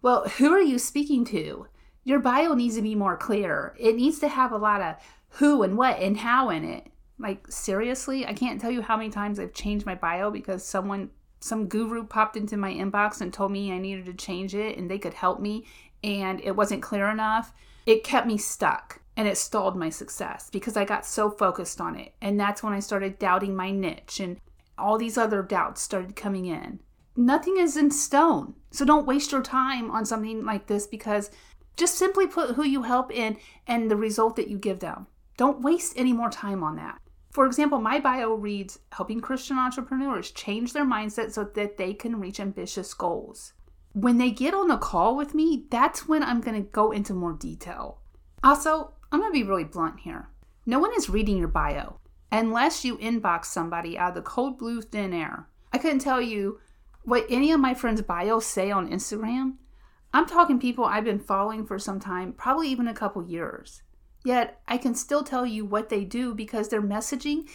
Well, 0.03 0.27
who 0.37 0.51
are 0.51 0.61
you 0.61 0.79
speaking 0.79 1.23
to? 1.27 1.67
Your 2.03 2.19
bio 2.19 2.53
needs 2.55 2.75
to 2.75 2.81
be 2.81 2.93
more 2.93 3.15
clear. 3.15 3.73
It 3.79 3.95
needs 3.95 4.19
to 4.19 4.27
have 4.27 4.51
a 4.51 4.57
lot 4.57 4.81
of 4.81 4.97
who 5.29 5.63
and 5.63 5.77
what 5.77 5.97
and 5.97 6.17
how 6.17 6.49
in 6.49 6.65
it. 6.65 6.91
Like, 7.17 7.47
seriously, 7.49 8.25
I 8.25 8.33
can't 8.33 8.59
tell 8.59 8.69
you 8.69 8.81
how 8.81 8.97
many 8.97 9.09
times 9.09 9.39
I've 9.39 9.53
changed 9.53 9.85
my 9.85 9.95
bio 9.95 10.29
because 10.29 10.65
someone, 10.65 11.09
some 11.39 11.69
guru 11.69 12.05
popped 12.05 12.35
into 12.35 12.57
my 12.57 12.73
inbox 12.73 13.21
and 13.21 13.31
told 13.31 13.53
me 13.53 13.71
I 13.71 13.77
needed 13.77 14.05
to 14.07 14.13
change 14.13 14.53
it 14.53 14.77
and 14.77 14.91
they 14.91 14.99
could 14.99 15.13
help 15.13 15.39
me 15.39 15.65
and 16.03 16.41
it 16.41 16.57
wasn't 16.57 16.83
clear 16.83 17.07
enough. 17.07 17.53
It 17.85 18.03
kept 18.03 18.27
me 18.27 18.37
stuck 18.37 18.99
and 19.15 19.25
it 19.25 19.37
stalled 19.37 19.77
my 19.77 19.89
success 19.89 20.49
because 20.51 20.75
I 20.75 20.83
got 20.83 21.05
so 21.05 21.29
focused 21.29 21.79
on 21.79 21.95
it. 21.95 22.13
And 22.21 22.37
that's 22.37 22.61
when 22.61 22.73
I 22.73 22.81
started 22.81 23.19
doubting 23.19 23.55
my 23.55 23.71
niche 23.71 24.19
and 24.19 24.41
all 24.77 24.97
these 24.97 25.17
other 25.17 25.41
doubts 25.41 25.81
started 25.81 26.17
coming 26.17 26.45
in 26.45 26.81
nothing 27.15 27.57
is 27.57 27.77
in 27.77 27.91
stone. 27.91 28.55
So 28.71 28.85
don't 28.85 29.07
waste 29.07 29.31
your 29.31 29.41
time 29.41 29.91
on 29.91 30.05
something 30.05 30.45
like 30.45 30.67
this 30.67 30.87
because 30.87 31.29
just 31.75 31.95
simply 31.95 32.27
put 32.27 32.55
who 32.55 32.63
you 32.63 32.83
help 32.83 33.11
in 33.11 33.37
and 33.67 33.89
the 33.89 33.95
result 33.95 34.35
that 34.35 34.47
you 34.47 34.57
give 34.57 34.79
them. 34.79 35.07
Don't 35.37 35.61
waste 35.61 35.93
any 35.95 36.13
more 36.13 36.29
time 36.29 36.63
on 36.63 36.75
that. 36.75 36.99
For 37.31 37.47
example, 37.47 37.79
my 37.79 37.99
bio 37.99 38.35
reads 38.35 38.79
helping 38.91 39.19
Christian 39.19 39.57
entrepreneurs 39.57 40.29
change 40.29 40.73
their 40.73 40.85
mindset 40.85 41.31
so 41.31 41.43
that 41.43 41.77
they 41.77 41.93
can 41.93 42.19
reach 42.19 42.39
ambitious 42.39 42.93
goals. 42.93 43.53
When 43.93 44.19
they 44.19 44.29
get 44.29 44.53
on 44.53 44.69
a 44.69 44.77
call 44.77 45.15
with 45.15 45.33
me, 45.33 45.65
that's 45.71 46.07
when 46.07 46.23
I'm 46.23 46.41
going 46.41 46.61
to 46.61 46.69
go 46.69 46.91
into 46.91 47.13
more 47.13 47.33
detail. 47.33 47.99
Also, 48.43 48.93
I'm 49.11 49.19
going 49.19 49.31
to 49.31 49.39
be 49.39 49.43
really 49.47 49.63
blunt 49.63 50.01
here. 50.01 50.29
No 50.65 50.77
one 50.77 50.91
is 50.95 51.09
reading 51.09 51.37
your 51.37 51.47
bio 51.47 51.99
unless 52.31 52.83
you 52.83 52.97
inbox 52.97 53.45
somebody 53.45 53.97
out 53.97 54.09
of 54.09 54.15
the 54.15 54.21
cold 54.21 54.57
blue 54.57 54.81
thin 54.81 55.13
air. 55.13 55.47
I 55.71 55.77
couldn't 55.77 55.99
tell 55.99 56.21
you 56.21 56.59
what 57.03 57.25
any 57.29 57.51
of 57.51 57.59
my 57.59 57.73
friends' 57.73 58.01
bios 58.01 58.45
say 58.45 58.71
on 58.71 58.89
Instagram, 58.89 59.55
I'm 60.13 60.25
talking 60.25 60.59
people 60.59 60.85
I've 60.85 61.03
been 61.03 61.19
following 61.19 61.65
for 61.65 61.79
some 61.79 61.99
time, 61.99 62.33
probably 62.33 62.69
even 62.69 62.87
a 62.87 62.93
couple 62.93 63.27
years. 63.27 63.81
Yet 64.23 64.61
I 64.67 64.77
can 64.77 64.95
still 64.95 65.23
tell 65.23 65.45
you 65.45 65.65
what 65.65 65.89
they 65.89 66.05
do 66.05 66.33
because 66.33 66.69
their 66.69 66.81
messaging 66.81 67.49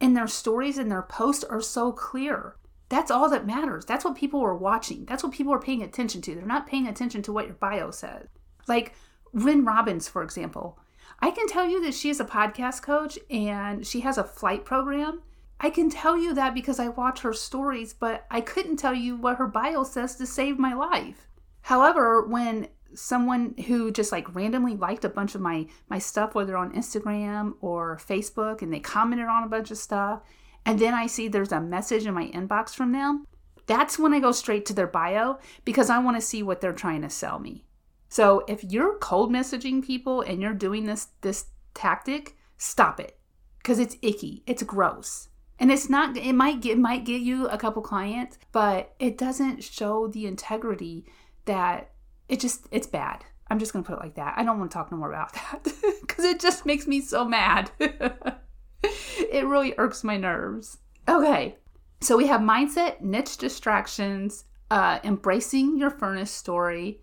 and 0.00 0.16
their 0.16 0.28
stories 0.28 0.78
and 0.78 0.90
their 0.90 1.02
posts 1.02 1.42
are 1.44 1.60
so 1.60 1.90
clear. 1.90 2.56
That's 2.88 3.10
all 3.10 3.30
that 3.30 3.46
matters. 3.46 3.86
That's 3.86 4.04
what 4.04 4.14
people 4.14 4.42
are 4.42 4.54
watching. 4.54 5.06
That's 5.06 5.24
what 5.24 5.32
people 5.32 5.52
are 5.54 5.60
paying 5.60 5.82
attention 5.82 6.20
to. 6.22 6.34
They're 6.34 6.44
not 6.44 6.66
paying 6.66 6.86
attention 6.86 7.22
to 7.22 7.32
what 7.32 7.46
your 7.46 7.54
bio 7.54 7.90
says. 7.90 8.28
Like 8.68 8.94
Ryn 9.32 9.64
Robbins, 9.64 10.08
for 10.08 10.22
example. 10.22 10.78
I 11.20 11.30
can 11.30 11.46
tell 11.48 11.66
you 11.66 11.82
that 11.84 11.94
she 11.94 12.10
is 12.10 12.20
a 12.20 12.24
podcast 12.24 12.82
coach 12.82 13.18
and 13.30 13.86
she 13.86 14.00
has 14.00 14.18
a 14.18 14.24
flight 14.24 14.64
program 14.64 15.22
I 15.60 15.70
can 15.70 15.90
tell 15.90 16.18
you 16.18 16.34
that 16.34 16.54
because 16.54 16.80
I 16.80 16.88
watch 16.88 17.20
her 17.20 17.32
stories, 17.32 17.92
but 17.92 18.26
I 18.30 18.40
couldn't 18.40 18.78
tell 18.78 18.94
you 18.94 19.16
what 19.16 19.36
her 19.36 19.46
bio 19.46 19.84
says 19.84 20.16
to 20.16 20.26
save 20.26 20.58
my 20.58 20.74
life. 20.74 21.28
However, 21.62 22.26
when 22.26 22.68
someone 22.94 23.54
who 23.66 23.90
just 23.90 24.12
like 24.12 24.34
randomly 24.34 24.76
liked 24.76 25.04
a 25.04 25.08
bunch 25.08 25.34
of 25.34 25.40
my 25.40 25.66
my 25.88 25.98
stuff 25.98 26.34
whether 26.34 26.56
on 26.56 26.74
Instagram 26.74 27.54
or 27.62 27.96
Facebook 27.96 28.60
and 28.60 28.72
they 28.72 28.80
commented 28.80 29.26
on 29.26 29.44
a 29.44 29.48
bunch 29.48 29.70
of 29.70 29.78
stuff 29.78 30.20
and 30.66 30.78
then 30.78 30.94
I 30.94 31.06
see 31.06 31.26
there's 31.26 31.52
a 31.52 31.60
message 31.60 32.06
in 32.06 32.14
my 32.14 32.28
inbox 32.28 32.74
from 32.74 32.92
them, 32.92 33.26
that's 33.66 33.98
when 33.98 34.12
I 34.12 34.20
go 34.20 34.32
straight 34.32 34.66
to 34.66 34.74
their 34.74 34.86
bio 34.86 35.38
because 35.64 35.90
I 35.90 35.98
want 35.98 36.16
to 36.16 36.20
see 36.20 36.42
what 36.42 36.60
they're 36.60 36.72
trying 36.72 37.02
to 37.02 37.10
sell 37.10 37.38
me. 37.38 37.64
So 38.08 38.44
if 38.46 38.62
you're 38.62 38.98
cold 38.98 39.32
messaging 39.32 39.84
people 39.84 40.20
and 40.20 40.40
you're 40.40 40.54
doing 40.54 40.84
this 40.84 41.08
this 41.22 41.46
tactic, 41.74 42.36
stop 42.58 43.00
it 43.00 43.18
because 43.58 43.78
it's 43.78 43.96
icky. 44.02 44.42
It's 44.46 44.62
gross 44.62 45.28
and 45.62 45.72
it's 45.72 45.88
not 45.88 46.14
it 46.16 46.34
might 46.34 46.60
get 46.60 46.76
might 46.76 47.06
get 47.06 47.22
you 47.22 47.48
a 47.48 47.56
couple 47.56 47.80
clients 47.80 48.38
but 48.52 48.94
it 48.98 49.16
doesn't 49.16 49.64
show 49.64 50.08
the 50.08 50.26
integrity 50.26 51.06
that 51.46 51.92
it 52.28 52.38
just 52.38 52.66
it's 52.70 52.86
bad 52.86 53.24
i'm 53.48 53.58
just 53.58 53.72
gonna 53.72 53.84
put 53.84 53.94
it 53.94 54.00
like 54.00 54.16
that 54.16 54.34
i 54.36 54.44
don't 54.44 54.58
want 54.58 54.70
to 54.70 54.74
talk 54.74 54.92
no 54.92 54.98
more 54.98 55.10
about 55.10 55.32
that 55.34 55.66
because 56.02 56.26
it 56.26 56.38
just 56.38 56.66
makes 56.66 56.86
me 56.86 57.00
so 57.00 57.24
mad 57.24 57.70
it 57.78 59.46
really 59.46 59.72
irks 59.78 60.04
my 60.04 60.18
nerves 60.18 60.76
Okay, 61.08 61.56
so 62.00 62.16
we 62.16 62.28
have 62.28 62.40
mindset, 62.40 63.00
niche 63.00 63.36
distractions, 63.36 64.44
uh, 64.70 65.00
embracing 65.02 65.76
your 65.76 65.90
furnace 65.90 66.30
story, 66.30 67.00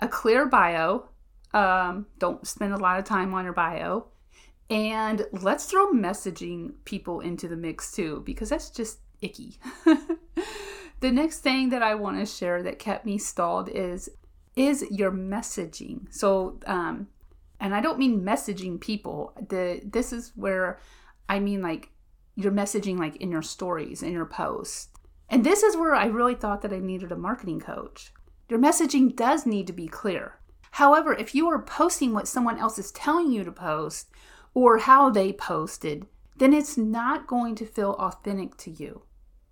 a 0.00 0.06
clear 0.06 0.46
bio. 0.46 1.08
Um, 1.52 2.06
don't 2.18 2.46
spend 2.46 2.72
a 2.72 2.78
lot 2.78 3.00
of 3.00 3.04
time 3.04 3.34
on 3.34 3.44
your 3.44 3.52
bio. 3.52 4.06
And 4.70 5.26
let's 5.32 5.64
throw 5.64 5.90
messaging 5.90 6.74
people 6.84 7.20
into 7.20 7.48
the 7.48 7.56
mix 7.56 7.90
too, 7.90 8.22
because 8.24 8.48
that's 8.48 8.70
just 8.70 9.00
icky. 9.20 9.58
the 11.00 11.10
next 11.10 11.40
thing 11.40 11.70
that 11.70 11.82
I 11.82 11.96
want 11.96 12.18
to 12.18 12.26
share 12.26 12.62
that 12.62 12.78
kept 12.78 13.04
me 13.04 13.18
stalled 13.18 13.68
is 13.68 14.08
is 14.56 14.84
your 14.90 15.10
messaging. 15.10 16.12
So, 16.12 16.58
um, 16.66 17.08
and 17.58 17.74
I 17.74 17.80
don't 17.80 17.98
mean 17.98 18.22
messaging 18.22 18.80
people. 18.80 19.32
The 19.48 19.80
this 19.84 20.12
is 20.12 20.32
where 20.36 20.78
I 21.28 21.40
mean 21.40 21.62
like 21.62 21.90
your 22.36 22.52
messaging, 22.52 22.98
like 22.98 23.16
in 23.16 23.30
your 23.30 23.42
stories, 23.42 24.02
in 24.02 24.12
your 24.12 24.26
posts. 24.26 24.88
And 25.28 25.44
this 25.44 25.62
is 25.62 25.76
where 25.76 25.94
I 25.94 26.06
really 26.06 26.34
thought 26.34 26.62
that 26.62 26.72
I 26.72 26.78
needed 26.78 27.10
a 27.10 27.16
marketing 27.16 27.60
coach. 27.60 28.12
Your 28.48 28.58
messaging 28.58 29.14
does 29.14 29.46
need 29.46 29.66
to 29.66 29.72
be 29.72 29.86
clear. 29.86 30.36
However, 30.72 31.12
if 31.12 31.34
you 31.34 31.48
are 31.48 31.62
posting 31.62 32.12
what 32.12 32.28
someone 32.28 32.58
else 32.58 32.78
is 32.78 32.92
telling 32.92 33.30
you 33.32 33.44
to 33.44 33.52
post 33.52 34.08
or 34.54 34.78
how 34.78 35.10
they 35.10 35.32
posted, 35.32 36.06
then 36.36 36.52
it's 36.52 36.76
not 36.76 37.26
going 37.26 37.54
to 37.56 37.66
feel 37.66 37.92
authentic 37.92 38.56
to 38.58 38.70
you. 38.70 39.02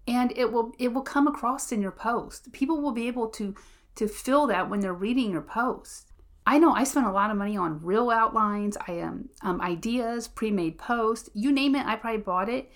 And 0.06 0.32
it 0.36 0.52
will 0.52 0.72
it 0.78 0.92
will 0.92 1.02
come 1.02 1.26
across 1.26 1.70
in 1.70 1.82
your 1.82 1.92
post. 1.92 2.52
People 2.52 2.80
will 2.80 2.92
be 2.92 3.08
able 3.08 3.28
to 3.30 3.54
to 3.96 4.08
feel 4.08 4.46
that 4.46 4.70
when 4.70 4.80
they're 4.80 4.94
reading 4.94 5.32
your 5.32 5.42
post. 5.42 6.12
I 6.46 6.58
know 6.58 6.72
I 6.72 6.84
spent 6.84 7.06
a 7.06 7.12
lot 7.12 7.30
of 7.30 7.36
money 7.36 7.58
on 7.58 7.82
reel 7.82 8.10
outlines, 8.10 8.78
I 8.86 8.92
am 8.92 9.28
um, 9.42 9.60
ideas, 9.60 10.28
pre-made 10.28 10.78
posts, 10.78 11.28
you 11.34 11.52
name 11.52 11.74
it, 11.74 11.84
I 11.84 11.96
probably 11.96 12.22
bought 12.22 12.48
it 12.48 12.70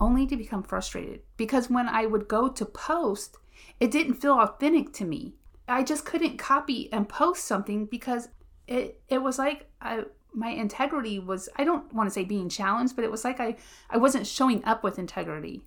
only 0.00 0.26
to 0.26 0.36
become 0.36 0.62
frustrated 0.62 1.20
because 1.36 1.68
when 1.68 1.86
I 1.86 2.06
would 2.06 2.28
go 2.28 2.48
to 2.48 2.64
post, 2.64 3.36
it 3.78 3.90
didn't 3.90 4.14
feel 4.14 4.38
authentic 4.38 4.94
to 4.94 5.04
me. 5.04 5.34
I 5.68 5.82
just 5.82 6.06
couldn't 6.06 6.38
copy 6.38 6.90
and 6.92 7.08
post 7.08 7.44
something 7.44 7.84
because 7.84 8.28
it 8.66 9.02
it 9.08 9.18
was 9.18 9.38
like 9.38 9.66
I, 9.82 10.04
my 10.34 10.50
integrity 10.50 11.18
was 11.18 11.48
I 11.56 11.64
don't 11.64 11.92
want 11.92 12.08
to 12.08 12.12
say 12.12 12.24
being 12.24 12.48
challenged, 12.48 12.96
but 12.96 13.04
it 13.04 13.10
was 13.10 13.24
like 13.24 13.40
I 13.40 13.56
I 13.88 13.96
wasn't 13.96 14.26
showing 14.26 14.64
up 14.64 14.82
with 14.82 14.98
integrity. 14.98 15.62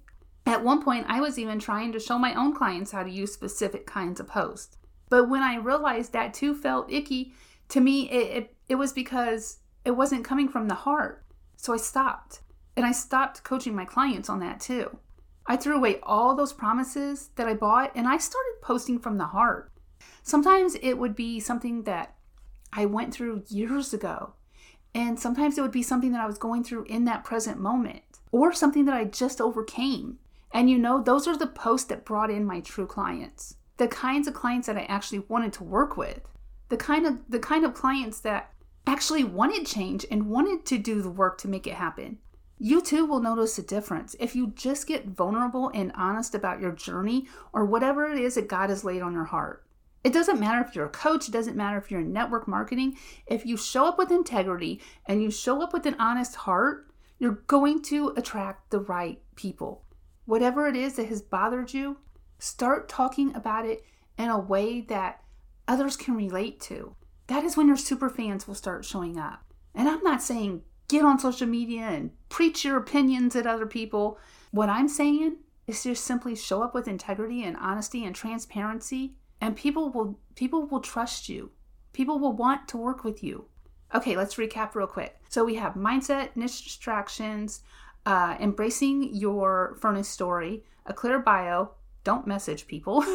At 0.45 0.63
one 0.63 0.84
point, 0.84 1.06
I 1.08 1.21
was 1.21 1.39
even 1.39 1.60
trying 1.60 1.93
to 1.93 1.99
show 1.99 2.17
my 2.19 2.34
own 2.34 2.54
clients 2.54 2.91
how 2.91 3.04
to 3.04 3.10
use 3.10 3.34
specific 3.34 3.86
kinds 3.86 4.19
of 4.19 4.28
posts. 4.28 4.78
But 5.10 5.30
when 5.30 5.41
I 5.41 5.56
realized 5.56 6.12
that 6.13 6.34
too 6.34 6.54
felt 6.54 6.91
icky, 6.91 7.34
to 7.69 7.80
me 7.80 8.10
it, 8.10 8.38
it, 8.38 8.56
it 8.69 8.76
was 8.76 8.91
because 8.91 9.60
it 9.86 9.91
wasn't 9.91 10.26
coming 10.26 10.49
from 10.49 10.67
the 10.67 10.76
heart. 10.76 11.23
So 11.56 11.73
I 11.73 11.78
stopped. 11.78 12.41
And 12.76 12.86
I 12.86 12.91
stopped 12.91 13.43
coaching 13.43 13.76
my 13.76 13.86
clients 13.86 14.30
on 14.30 14.39
that 14.39 14.60
too. 14.60 14.97
I 15.45 15.58
threw 15.58 15.76
away 15.76 15.99
all 16.04 16.36
those 16.36 16.54
promises 16.54 17.30
that 17.36 17.47
I 17.47 17.54
bought 17.54 17.91
and 17.95 18.08
I 18.08 18.17
started 18.17 18.56
posting 18.62 18.97
from 18.99 19.17
the 19.17 19.28
heart. 19.28 19.71
Sometimes 20.23 20.76
it 20.82 20.93
would 20.93 21.15
be 21.15 21.39
something 21.39 21.84
that 21.84 22.15
I 22.71 22.86
went 22.86 23.13
through 23.13 23.43
years 23.47 23.93
ago. 23.93 24.34
And 24.95 25.19
sometimes 25.19 25.58
it 25.58 25.62
would 25.62 25.71
be 25.71 25.84
something 25.84 26.12
that 26.12 26.21
I 26.21 26.27
was 26.27 26.38
going 26.38 26.63
through 26.63 26.86
in 26.86 27.06
that 27.06 27.23
present 27.23 27.60
moment 27.60 28.03
or 28.32 28.53
something 28.53 28.86
that 28.86 28.95
I 28.95 29.06
just 29.06 29.41
overcame. 29.41 30.19
And 30.51 30.69
you 30.69 30.77
know, 30.77 31.01
those 31.01 31.27
are 31.27 31.38
the 31.38 31.47
posts 31.47 31.88
that 31.88 32.06
brought 32.06 32.29
in 32.29 32.45
my 32.45 32.60
true 32.60 32.86
clients. 32.86 33.56
The 33.77 33.88
kinds 33.88 34.27
of 34.27 34.36
clients 34.36 34.67
that 34.67 34.77
I 34.77 34.84
actually 34.84 35.19
wanted 35.27 35.53
to 35.53 35.63
work 35.63 35.97
with. 35.97 36.21
The 36.69 36.77
kind 36.77 37.06
of 37.06 37.19
the 37.27 37.39
kind 37.39 37.65
of 37.65 37.73
clients 37.73 38.19
that 38.21 38.51
actually 38.86 39.23
wanted 39.23 39.65
change 39.65 40.06
and 40.12 40.29
wanted 40.29 40.65
to 40.65 40.77
do 40.77 41.01
the 41.01 41.10
work 41.10 41.38
to 41.39 41.47
make 41.47 41.65
it 41.65 41.73
happen 41.73 42.19
you 42.60 42.82
too 42.82 43.06
will 43.06 43.19
notice 43.19 43.58
a 43.58 43.62
difference 43.62 44.15
if 44.21 44.38
you 44.38 44.53
just 44.56 44.88
get 44.88 45.06
vulnerable 45.06 45.69
and 45.73 45.91
honest 45.95 46.34
about 46.34 46.62
your 46.62 46.71
journey 46.71 47.27
or 47.51 47.65
whatever 47.65 48.06
it 48.06 48.17
is 48.17 48.36
that 48.36 48.47
God 48.47 48.69
has 48.69 48.86
laid 48.86 49.01
on 49.01 49.12
your 49.12 49.25
heart. 49.25 49.65
It 50.03 50.11
doesn't 50.11 50.39
matter 50.39 50.65
if 50.65 50.75
you're 50.75 50.85
a 50.85 50.89
coach, 50.89 51.27
it 51.27 51.31
doesn't 51.31 51.55
matter 51.55 51.77
if 51.77 51.89
you're 51.89 52.01
in 52.01 52.11
network 52.11 52.47
marketing. 52.47 52.97
If 53.25 53.45
you 53.45 53.55
show 53.55 53.85
up 53.85 53.97
with 53.97 54.11
integrity 54.11 54.81
and 55.05 55.23
you 55.23 55.31
show 55.31 55.61
up 55.61 55.71
with 55.71 55.85
an 55.85 55.95
honest 55.97 56.35
heart, 56.35 56.91
you're 57.19 57.43
going 57.47 57.81
to 57.83 58.13
attract 58.17 58.69
the 58.69 58.79
right 58.79 59.21
people. 59.35 59.85
Whatever 60.25 60.67
it 60.67 60.75
is 60.75 60.95
that 60.95 61.07
has 61.07 61.21
bothered 61.21 61.73
you, 61.73 61.97
start 62.37 62.89
talking 62.89 63.33
about 63.33 63.65
it 63.65 63.83
in 64.17 64.29
a 64.29 64.39
way 64.39 64.81
that 64.81 65.21
others 65.67 65.95
can 65.95 66.15
relate 66.15 66.59
to. 66.59 66.95
That 67.27 67.45
is 67.45 67.55
when 67.55 67.67
your 67.67 67.77
super 67.77 68.09
fans 68.09 68.47
will 68.47 68.55
start 68.55 68.83
showing 68.83 69.17
up. 69.17 69.53
And 69.73 69.87
I'm 69.87 70.03
not 70.03 70.21
saying 70.21 70.63
get 70.89 71.05
on 71.05 71.17
social 71.17 71.47
media 71.47 71.83
and 71.83 72.11
preach 72.27 72.65
your 72.65 72.77
opinions 72.77 73.35
at 73.35 73.47
other 73.47 73.65
people. 73.65 74.19
What 74.51 74.69
I'm 74.69 74.89
saying 74.89 75.37
is 75.65 75.83
just 75.83 76.03
simply 76.03 76.35
show 76.35 76.61
up 76.61 76.73
with 76.73 76.89
integrity 76.89 77.43
and 77.43 77.55
honesty 77.55 78.03
and 78.03 78.13
transparency 78.13 79.15
and 79.43 79.58
people 79.58 79.89
will 79.89 80.17
people 80.36 80.65
will 80.65 80.79
trust 80.79 81.27
you. 81.27 81.51
People 81.91 82.17
will 82.17 82.32
want 82.32 82.65
to 82.69 82.77
work 82.77 83.03
with 83.03 83.21
you. 83.21 83.45
Okay, 83.93 84.15
let's 84.15 84.36
recap 84.36 84.73
real 84.73 84.88
quick. 84.88 85.19
So 85.29 85.43
we 85.43 85.56
have 85.56 85.73
mindset, 85.73 86.29
niche 86.36 86.63
distractions, 86.63 87.62
uh, 88.06 88.38
embracing 88.39 89.13
your 89.13 89.75
furnace 89.82 90.08
story, 90.08 90.63
a 90.86 90.93
clear 90.93 91.19
bio, 91.19 91.71
don't 92.06 92.25
message 92.25 92.67
people 92.67 93.01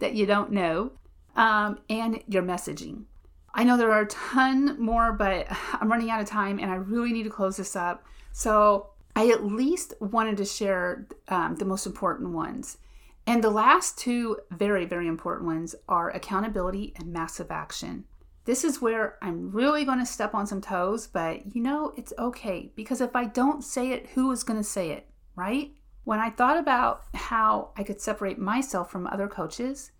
that 0.00 0.12
you 0.14 0.24
don't 0.24 0.50
know, 0.50 0.92
um, 1.36 1.78
and 1.90 2.22
your 2.26 2.42
messaging. 2.42 3.04
I 3.52 3.62
know 3.62 3.76
there 3.76 3.92
are 3.92 4.02
a 4.02 4.06
ton 4.06 4.80
more, 4.80 5.12
but 5.12 5.46
I'm 5.74 5.90
running 5.90 6.10
out 6.10 6.22
of 6.22 6.26
time 6.26 6.58
and 6.58 6.70
I 6.70 6.76
really 6.76 7.12
need 7.12 7.24
to 7.24 7.30
close 7.30 7.58
this 7.58 7.76
up. 7.76 8.04
So 8.32 8.88
I 9.14 9.28
at 9.28 9.44
least 9.44 9.92
wanted 10.00 10.38
to 10.38 10.46
share 10.46 11.06
um, 11.28 11.56
the 11.56 11.66
most 11.66 11.84
important 11.84 12.30
ones. 12.30 12.78
And 13.26 13.42
the 13.42 13.50
last 13.50 13.98
two 13.98 14.38
very, 14.50 14.84
very 14.84 15.08
important 15.08 15.46
ones 15.46 15.74
are 15.88 16.10
accountability 16.10 16.92
and 16.96 17.12
massive 17.12 17.50
action. 17.50 18.04
This 18.44 18.64
is 18.64 18.82
where 18.82 19.16
I'm 19.22 19.50
really 19.50 19.86
going 19.86 19.98
to 19.98 20.06
step 20.06 20.34
on 20.34 20.46
some 20.46 20.60
toes, 20.60 21.06
but 21.06 21.54
you 21.54 21.62
know, 21.62 21.94
it's 21.96 22.12
okay 22.18 22.70
because 22.76 23.00
if 23.00 23.16
I 23.16 23.24
don't 23.24 23.64
say 23.64 23.92
it, 23.92 24.08
who 24.08 24.30
is 24.30 24.44
going 24.44 24.60
to 24.60 24.64
say 24.64 24.90
it, 24.90 25.08
right? 25.34 25.72
When 26.04 26.20
I 26.20 26.28
thought 26.28 26.58
about 26.58 27.04
how 27.14 27.70
I 27.78 27.82
could 27.82 28.02
separate 28.02 28.38
myself 28.38 28.90
from 28.90 29.06
other 29.06 29.28
coaches, 29.28 29.92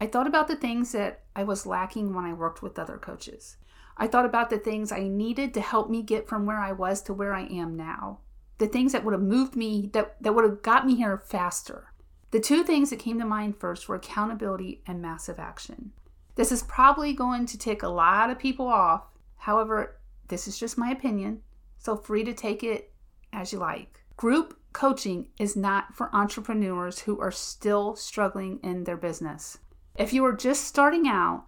I 0.00 0.08
thought 0.08 0.26
about 0.26 0.48
the 0.48 0.56
things 0.56 0.90
that 0.92 1.22
I 1.36 1.44
was 1.44 1.64
lacking 1.64 2.12
when 2.12 2.24
I 2.24 2.32
worked 2.32 2.60
with 2.60 2.76
other 2.76 2.98
coaches. 2.98 3.56
I 3.96 4.08
thought 4.08 4.26
about 4.26 4.50
the 4.50 4.58
things 4.58 4.90
I 4.90 5.06
needed 5.06 5.54
to 5.54 5.60
help 5.60 5.88
me 5.88 6.02
get 6.02 6.26
from 6.26 6.44
where 6.44 6.58
I 6.58 6.72
was 6.72 7.02
to 7.02 7.14
where 7.14 7.32
I 7.32 7.44
am 7.44 7.76
now. 7.76 8.18
The 8.58 8.66
things 8.66 8.90
that 8.92 9.04
would 9.04 9.12
have 9.12 9.22
moved 9.22 9.54
me, 9.54 9.88
that, 9.92 10.20
that 10.20 10.34
would 10.34 10.44
have 10.44 10.62
got 10.62 10.86
me 10.86 10.96
here 10.96 11.18
faster. 11.18 11.91
The 12.32 12.40
two 12.40 12.64
things 12.64 12.88
that 12.88 12.98
came 12.98 13.18
to 13.18 13.26
mind 13.26 13.58
first 13.58 13.88
were 13.88 13.96
accountability 13.96 14.82
and 14.86 15.02
massive 15.02 15.38
action. 15.38 15.92
This 16.34 16.50
is 16.50 16.62
probably 16.62 17.12
going 17.12 17.44
to 17.44 17.58
tick 17.58 17.82
a 17.82 17.88
lot 17.88 18.30
of 18.30 18.38
people 18.38 18.66
off. 18.66 19.04
However, 19.36 20.00
this 20.28 20.48
is 20.48 20.58
just 20.58 20.78
my 20.78 20.90
opinion, 20.90 21.42
so 21.78 21.94
free 21.94 22.24
to 22.24 22.32
take 22.32 22.64
it 22.64 22.90
as 23.34 23.52
you 23.52 23.58
like. 23.58 24.02
Group 24.16 24.58
coaching 24.72 25.28
is 25.38 25.56
not 25.56 25.94
for 25.94 26.14
entrepreneurs 26.14 27.00
who 27.00 27.20
are 27.20 27.30
still 27.30 27.96
struggling 27.96 28.58
in 28.62 28.84
their 28.84 28.96
business. 28.96 29.58
If 29.98 30.14
you 30.14 30.24
are 30.24 30.34
just 30.34 30.64
starting 30.64 31.06
out, 31.06 31.44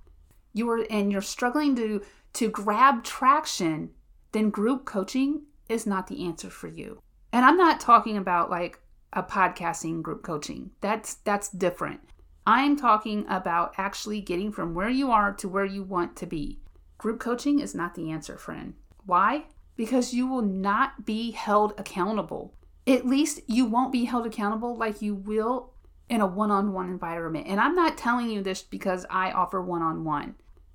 you 0.53 0.69
are 0.69 0.85
and 0.91 1.11
you're 1.11 1.23
struggling 1.23 1.75
to 1.77 2.03
to 2.35 2.51
grab 2.51 3.05
traction, 3.05 3.91
then 4.33 4.51
group 4.51 4.85
coaching 4.85 5.45
is 5.67 5.87
not 5.87 6.09
the 6.09 6.27
answer 6.27 6.51
for 6.51 6.69
you. 6.69 7.01
And 7.33 7.43
I'm 7.43 7.57
not 7.57 7.81
talking 7.81 8.19
about 8.19 8.51
like 8.51 8.81
a 9.15 9.23
podcasting 9.23 10.03
group 10.03 10.23
coaching. 10.23 10.71
That's 10.81 11.15
that's 11.15 11.49
different. 11.49 12.01
I'm 12.47 12.77
talking 12.77 13.25
about 13.29 13.75
actually 13.79 14.21
getting 14.21 14.53
from 14.53 14.75
where 14.75 14.91
you 14.91 15.11
are 15.11 15.33
to 15.35 15.49
where 15.49 15.65
you 15.65 15.83
want 15.83 16.15
to 16.17 16.27
be. 16.27 16.61
Group 16.99 17.21
coaching 17.21 17.59
is 17.59 17.75
not 17.75 17.95
the 17.95 18.11
answer, 18.11 18.37
friend. 18.37 18.75
Why? 19.07 19.45
Because 19.77 20.13
you 20.13 20.27
will 20.27 20.43
not 20.43 21.07
be 21.07 21.31
held 21.31 21.73
accountable. 21.79 22.55
At 22.87 23.07
least 23.07 23.41
you 23.47 23.65
won't 23.65 23.93
be 23.93 24.05
held 24.05 24.27
accountable 24.27 24.77
like 24.77 25.01
you 25.01 25.15
will 25.15 25.73
in 26.09 26.21
a 26.21 26.27
one 26.27 26.51
on 26.51 26.73
one 26.73 26.91
environment. 26.91 27.47
And 27.49 27.59
I'm 27.59 27.75
not 27.75 27.97
telling 27.97 28.31
you 28.31 28.43
this 28.43 28.63
because 28.63 29.07
I 29.09 29.33
offer 29.33 29.63
one 29.63 29.83
on 29.83 30.05
one. 30.05 30.35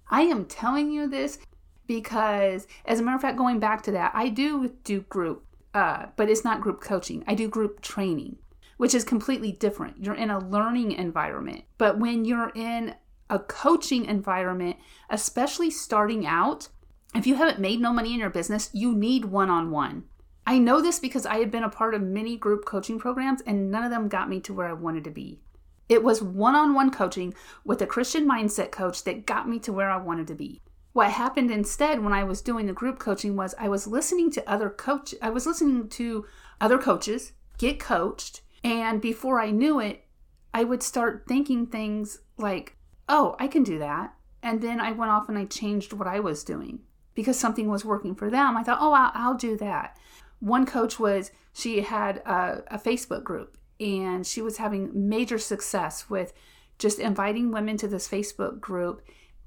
I 0.10 0.24
am 0.24 0.46
telling 0.46 0.92
you 0.92 1.08
this 1.08 1.38
because, 1.86 2.68
as 2.86 3.00
a 3.00 3.04
matter 3.04 3.16
of 3.16 3.22
fact, 3.22 3.38
going 3.38 3.60
back 3.60 3.84
to 3.84 3.92
that, 3.92 4.12
I 4.14 4.30
do 4.30 4.76
do 4.84 5.02
group, 5.02 5.46
uh, 5.74 6.08
but 6.16 6.30
it's 6.30 6.44
not 6.44 6.62
group 6.62 6.82
coaching. 6.82 7.24
I 7.28 7.36
do 7.36 7.48
group 7.48 7.82
training, 7.82 8.38
which 8.78 8.94
is 8.94 9.04
completely 9.04 9.52
different. 9.52 10.04
You're 10.04 10.16
in 10.16 10.30
a 10.30 10.40
learning 10.40 10.94
environment. 10.94 11.64
But 11.78 12.00
when 12.00 12.26
you're 12.26 12.52
in 12.56 12.96
a 13.30 13.40
coaching 13.40 14.06
environment, 14.06 14.78
especially 15.10 15.70
starting 15.70 16.26
out, 16.26 16.70
if 17.16 17.28
you 17.28 17.36
haven't 17.36 17.60
made 17.60 17.80
no 17.80 17.94
money 17.94 18.14
in 18.14 18.20
your 18.20 18.30
business, 18.30 18.70
you 18.74 18.96
need 18.96 19.26
one 19.26 19.50
on 19.50 19.72
one. 19.72 20.06
I 20.46 20.58
know 20.58 20.82
this 20.82 21.00
because 21.00 21.26
I 21.26 21.38
have 21.38 21.52
been 21.52 21.64
a 21.64 21.70
part 21.70 21.94
of 21.94 22.02
many 22.02 22.36
group 22.36 22.66
coaching 22.66 22.98
programs 22.98 23.42
and 23.42 23.70
none 23.70 23.84
of 23.84 23.92
them 23.92 24.08
got 24.08 24.30
me 24.30 24.40
to 24.42 24.54
where 24.54 24.68
I 24.68 24.74
wanted 24.74 25.04
to 25.04 25.12
be. 25.12 25.40
It 25.88 26.04
was 26.04 26.22
one 26.22 26.56
on 26.56 26.74
one 26.74 26.92
coaching 26.92 27.34
with 27.64 27.82
a 27.82 27.88
Christian 27.88 28.28
mindset 28.28 28.72
coach 28.72 29.04
that 29.04 29.26
got 29.26 29.50
me 29.50 29.60
to 29.60 29.74
where 29.74 29.90
I 29.90 29.98
wanted 29.98 30.28
to 30.28 30.36
be. 30.36 30.62
What 30.94 31.12
happened 31.12 31.52
instead 31.52 32.04
when 32.04 32.14
I 32.14 32.24
was 32.24 32.42
doing 32.42 32.66
the 32.66 32.74
group 32.74 33.00
coaching 33.00 33.36
was 33.36 33.54
I 33.60 33.70
was 33.70 33.88
listening 33.88 34.32
to 34.32 34.50
other 34.50 34.70
coach 34.70 35.14
I 35.22 35.30
was 35.30 35.46
listening 35.46 35.88
to 35.90 36.26
other 36.60 36.78
coaches 36.78 37.34
get 37.58 37.80
coached, 37.80 38.42
and 38.64 39.02
before 39.02 39.40
I 39.40 39.52
knew 39.52 39.80
it, 39.80 40.06
I 40.54 40.64
would 40.64 40.82
start 40.82 41.26
thinking 41.28 41.68
things 41.68 42.20
like, 42.38 42.76
oh, 43.08 43.36
I 43.40 43.48
can 43.48 43.64
do 43.64 43.78
that. 43.80 44.14
And 44.42 44.62
then 44.62 44.80
I 44.80 44.92
went 44.92 45.12
off 45.12 45.30
and 45.30 45.38
I 45.38 45.46
changed 45.46 45.94
what 45.94 46.08
I 46.08 46.20
was 46.20 46.44
doing 46.44 46.80
because 47.14 47.38
something 47.38 47.70
was 47.70 47.86
working 47.86 48.16
for 48.16 48.30
them. 48.30 48.58
I 48.58 48.64
thought, 48.64 48.80
oh, 48.82 48.94
I'll, 48.94 49.12
I'll 49.14 49.34
do 49.36 49.58
that. 49.58 49.98
One 50.40 50.66
coach 50.66 51.00
was, 51.00 51.32
she 51.54 51.82
had 51.82 52.18
a, 52.20 52.64
a 52.68 52.80
Facebook 52.80 53.24
group 53.24 53.58
and 53.80 54.26
she 54.26 54.42
was 54.42 54.58
having 54.58 55.10
major 55.10 55.38
success 55.38 56.10
with 56.10 56.34
just 56.78 56.98
inviting 56.98 57.52
women 57.52 57.76
to 57.78 57.88
this 57.88 58.08
Facebook 58.08 58.62
group 58.62 59.02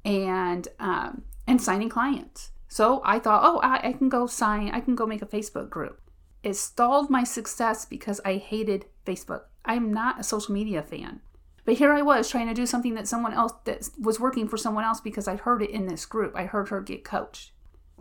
and 0.04 0.68
um, 0.78 1.22
and 1.46 1.60
signing 1.60 1.88
clients. 1.88 2.50
So 2.68 3.02
I 3.04 3.18
thought, 3.18 3.42
oh, 3.44 3.58
I, 3.58 3.88
I 3.88 3.92
can 3.92 4.08
go 4.08 4.26
sign, 4.26 4.70
I 4.70 4.80
can 4.80 4.94
go 4.94 5.06
make 5.06 5.22
a 5.22 5.26
Facebook 5.26 5.68
group. 5.68 6.00
It 6.42 6.54
stalled 6.54 7.10
my 7.10 7.24
success 7.24 7.84
because 7.84 8.20
I 8.24 8.36
hated 8.36 8.86
Facebook. 9.06 9.42
I'm 9.64 9.92
not 9.92 10.18
a 10.18 10.24
social 10.24 10.54
media 10.54 10.82
fan. 10.82 11.20
But 11.64 11.74
here 11.74 11.92
I 11.92 12.02
was 12.02 12.28
trying 12.28 12.48
to 12.48 12.54
do 12.54 12.66
something 12.66 12.94
that 12.94 13.06
someone 13.06 13.32
else 13.32 13.52
that 13.64 13.88
was 14.00 14.18
working 14.18 14.48
for 14.48 14.56
someone 14.56 14.84
else 14.84 15.00
because 15.00 15.28
I 15.28 15.36
heard 15.36 15.62
it 15.62 15.70
in 15.70 15.86
this 15.86 16.04
group. 16.04 16.34
I 16.34 16.46
heard 16.46 16.70
her 16.70 16.80
get 16.80 17.04
coached. 17.04 17.52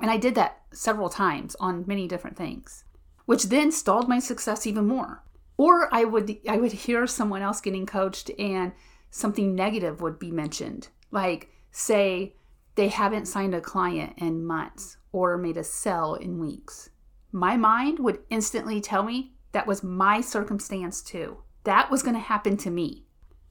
And 0.02 0.10
I 0.10 0.18
did 0.18 0.34
that 0.36 0.62
several 0.72 1.10
times 1.10 1.56
on 1.60 1.86
many 1.86 2.08
different 2.08 2.38
things, 2.38 2.86
which 3.26 3.46
then 3.46 3.72
stalled 3.72 4.10
my 4.10 4.18
success 4.18 4.66
even 4.66 4.88
more. 4.88 5.24
Or 5.58 5.94
I 5.94 6.06
would 6.06 6.40
I 6.50 6.58
would 6.58 6.72
hear 6.72 7.06
someone 7.06 7.44
else 7.44 7.62
getting 7.62 7.86
coached 7.86 8.32
and 8.40 8.72
something 9.12 9.54
negative 9.54 10.02
would 10.02 10.18
be 10.18 10.32
mentioned. 10.32 10.88
Like 11.12 11.52
say 11.72 12.34
they 12.76 12.88
haven't 12.88 13.28
signed 13.28 13.56
a 13.56 13.62
client 13.62 14.14
in 14.18 14.46
months 14.46 14.98
or 15.12 15.38
made 15.38 15.58
a 15.58 15.64
sell 15.64 16.16
in 16.16 16.40
weeks. 16.40 16.90
My 17.32 17.58
mind 17.58 18.00
would 18.00 18.20
instantly 18.30 18.82
tell 18.82 19.04
me 19.04 19.34
that 19.52 19.68
was 19.68 19.84
my 19.84 20.22
circumstance 20.22 21.02
too. 21.02 21.38
That 21.64 21.92
was 21.92 22.04
going 22.04 22.16
to 22.16 22.22
happen 22.22 22.58
to 22.58 22.70
me. 22.70 23.06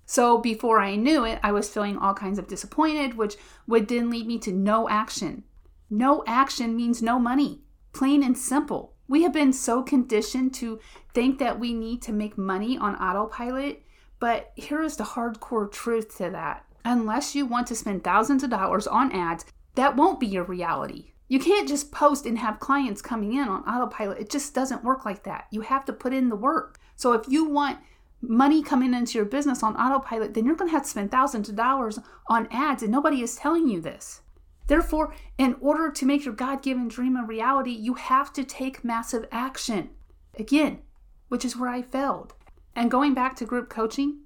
So 0.07 0.39
before 0.39 0.81
I 0.81 0.97
knew 0.97 1.25
it, 1.25 1.39
I 1.43 1.53
was 1.53 1.69
feeling 1.69 1.97
all 1.97 2.15
kinds 2.15 2.39
of 2.39 2.49
disappointed, 2.49 3.17
which 3.17 3.37
would 3.67 3.87
then 3.89 4.11
lead 4.11 4.27
me 4.27 4.39
to 4.41 4.53
no 4.53 4.89
action. 4.89 5.45
No 5.89 6.25
action 6.27 6.75
means 6.75 7.03
no 7.03 7.19
money, 7.19 7.61
plain 7.93 8.23
and 8.23 8.37
simple. 8.37 8.95
We 9.07 9.23
have 9.23 9.33
been 9.33 9.53
so 9.53 9.83
conditioned 9.83 10.55
to 10.55 10.81
think 11.15 11.39
that 11.39 11.61
we 11.61 11.75
need 11.75 12.03
to 12.03 12.13
make 12.13 12.37
money 12.39 12.79
on 12.79 12.97
autopilot, 12.97 13.83
but 14.19 14.53
here 14.55 14.83
is 14.83 14.97
the 14.97 15.05
hardcore 15.05 15.71
truth 15.71 16.17
to 16.19 16.31
that. 16.31 16.65
Unless 16.85 17.35
you 17.35 17.47
want 17.47 17.67
to 17.69 17.75
spend 17.75 18.03
thousands 18.03 18.43
of 18.43 18.51
dollars 18.51 18.87
on 18.87 19.13
ads, 19.13 19.45
that 19.75 19.97
won't 19.97 20.21
be 20.21 20.27
your 20.27 20.45
reality. 20.45 21.13
You 21.29 21.39
can't 21.39 21.69
just 21.69 21.93
post 21.93 22.27
and 22.27 22.39
have 22.39 22.59
clients 22.59 23.01
coming 23.03 23.35
in 23.35 23.49
on 23.49 23.63
autopilot. 23.63 24.19
It 24.19 24.31
just 24.31 24.55
doesn't 24.55 24.83
work 24.83 25.05
like 25.05 25.23
that. 25.25 25.47
You 25.53 25.61
have 25.61 25.85
to 25.85 25.93
put 25.93 26.13
in 26.13 26.29
the 26.29 26.37
work. 26.37 26.79
So 26.97 27.13
if 27.13 27.29
you 27.29 27.45
want 27.45 27.79
money 28.21 28.63
coming 28.63 28.93
into 28.95 29.17
your 29.17 29.25
business 29.25 29.63
on 29.63 29.77
autopilot, 29.77 30.35
then 30.35 30.45
you're 30.45 30.57
going 30.57 30.69
to 30.69 30.75
have 30.75 30.83
to 30.83 30.89
spend 30.89 31.11
thousands 31.11 31.49
of 31.49 31.57
dollars 31.57 31.99
on 32.29 32.49
ads, 32.51 32.83
and 32.83 32.93
nobody 32.93 33.23
is 33.23 33.37
telling 33.37 33.69
you 33.69 33.81
this. 33.81 34.23
Therefore, 34.67 35.15
in 35.39 35.57
order 35.61 35.91
to 35.91 36.07
make 36.07 36.25
your 36.25 36.35
God 36.35 36.63
given 36.63 36.89
dream 36.89 37.17
a 37.17 37.25
reality, 37.25 37.71
you 37.71 37.95
have 37.95 38.33
to 38.35 38.45
take 38.45 38.85
massive 38.85 39.27
action. 39.33 39.91
Again, 40.39 40.81
which 41.29 41.45
is 41.45 41.57
where 41.57 41.71
I 41.71 41.83
failed. 41.83 42.35
And 42.75 42.91
going 42.91 43.15
back 43.15 43.35
to 43.37 43.45
group 43.45 43.69
coaching, 43.69 44.19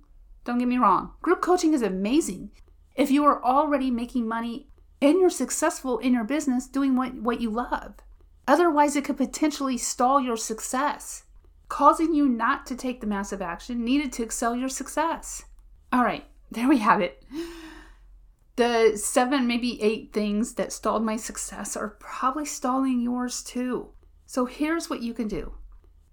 don't 0.45 0.59
get 0.59 0.69
me 0.69 0.79
wrong, 0.79 1.13
group 1.23 1.41
coaching 1.41 1.75
is 1.75 1.83
amazing. 1.83 2.51
If 2.95 3.11
you 3.11 3.25
are 3.25 3.43
already 3.43 3.91
making 3.91 4.29
money 4.29 4.69
and 5.01 5.19
you're 5.19 5.31
successful 5.31 5.99
in 5.99 6.15
your 6.15 6.25
business 6.25 6.67
doing 6.67 6.97
what, 6.97 7.15
what 7.15 7.41
you 7.41 7.51
love. 7.51 7.95
Otherwise, 8.47 8.95
it 8.95 9.05
could 9.05 9.17
potentially 9.17 9.79
stall 9.79 10.21
your 10.21 10.37
success, 10.37 11.25
causing 11.69 12.15
you 12.15 12.29
not 12.29 12.67
to 12.67 12.77
take 12.77 13.01
the 13.01 13.07
massive 13.07 13.43
action 13.43 13.85
needed 13.85 14.13
to 14.13 14.23
excel 14.23 14.55
your 14.55 14.69
success. 14.69 15.45
All 15.93 16.05
right, 16.05 16.25
there 16.51 16.69
we 16.69 16.79
have 16.79 17.01
it. 17.01 17.25
The 18.57 18.93
seven, 18.97 19.47
maybe 19.47 19.83
eight 19.83 20.13
things 20.13 20.55
that 20.55 20.73
stalled 20.73 21.05
my 21.05 21.17
success 21.17 21.77
are 21.77 21.97
probably 21.99 22.45
stalling 22.45 23.01
yours 23.01 23.43
too. 23.43 23.89
So 24.27 24.47
here's 24.47 24.89
what 24.89 25.03
you 25.03 25.13
can 25.15 25.27
do 25.27 25.55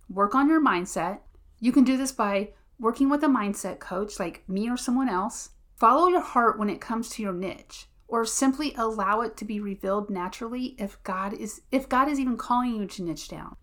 work 0.10 0.36
on 0.36 0.50
your 0.50 0.62
mindset. 0.62 1.20
You 1.60 1.72
can 1.72 1.84
do 1.84 1.98
this 1.98 2.12
by 2.12 2.50
working 2.82 3.10
with 3.10 3.24
a 3.24 3.28
mindset 3.28 3.80
coach 3.80 4.20
like 4.20 4.44
me 4.50 4.70
or 4.70 4.76
someone 4.76 5.08
else. 5.08 5.52
Follow 5.78 6.08
your 6.08 6.22
heart 6.22 6.58
when 6.60 6.70
it 6.70 6.82
comes 6.82 7.10
to 7.10 7.22
your 7.22 7.32
niche 7.32 7.88
or 8.08 8.26
simply 8.26 8.74
allow 8.76 9.22
it 9.22 9.38
to 9.38 9.46
be 9.46 9.60
revealed 9.60 10.10
naturally 10.10 10.76
if 10.78 11.02
God 11.04 11.34
is 11.34 11.62
if 11.72 11.88
God 11.88 12.10
is 12.10 12.20
even 12.20 12.38
calling 12.38 12.76
you 12.76 12.88
to 12.88 13.04
niche 13.04 13.30
down. 13.30 13.56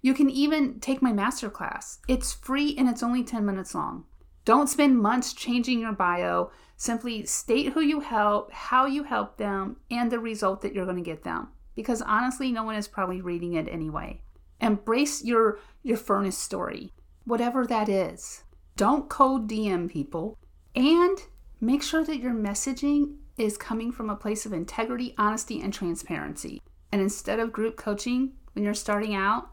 You 0.00 0.14
can 0.14 0.30
even 0.30 0.80
take 0.80 1.02
my 1.02 1.12
masterclass. 1.12 1.98
It's 2.08 2.32
free 2.32 2.74
and 2.78 2.88
it's 2.88 3.02
only 3.02 3.22
10 3.22 3.44
minutes 3.44 3.74
long. 3.74 4.04
Don't 4.46 4.68
spend 4.68 4.98
months 4.98 5.34
changing 5.34 5.80
your 5.80 5.92
bio. 5.92 6.50
Simply 6.76 7.26
state 7.26 7.72
who 7.72 7.80
you 7.80 8.00
help, 8.00 8.50
how 8.52 8.86
you 8.86 9.02
help 9.02 9.36
them, 9.36 9.76
and 9.90 10.10
the 10.10 10.18
result 10.18 10.62
that 10.62 10.72
you're 10.72 10.86
going 10.86 10.96
to 10.96 11.02
get 11.02 11.24
them. 11.24 11.48
Because 11.74 12.00
honestly, 12.00 12.50
no 12.50 12.64
one 12.64 12.76
is 12.76 12.88
probably 12.88 13.20
reading 13.20 13.52
it 13.52 13.68
anyway. 13.68 14.22
Embrace 14.60 15.22
your 15.22 15.58
your 15.82 15.98
furnace 15.98 16.38
story, 16.38 16.92
whatever 17.24 17.66
that 17.66 17.88
is. 17.88 18.44
Don't 18.80 19.10
cold 19.10 19.46
DM 19.46 19.90
people 19.90 20.38
and 20.74 21.18
make 21.60 21.82
sure 21.82 22.02
that 22.02 22.16
your 22.16 22.32
messaging 22.32 23.16
is 23.36 23.58
coming 23.58 23.92
from 23.92 24.08
a 24.08 24.16
place 24.16 24.46
of 24.46 24.54
integrity, 24.54 25.14
honesty, 25.18 25.60
and 25.60 25.70
transparency. 25.70 26.62
And 26.90 27.02
instead 27.02 27.40
of 27.40 27.52
group 27.52 27.76
coaching 27.76 28.32
when 28.54 28.64
you're 28.64 28.72
starting 28.72 29.14
out 29.14 29.50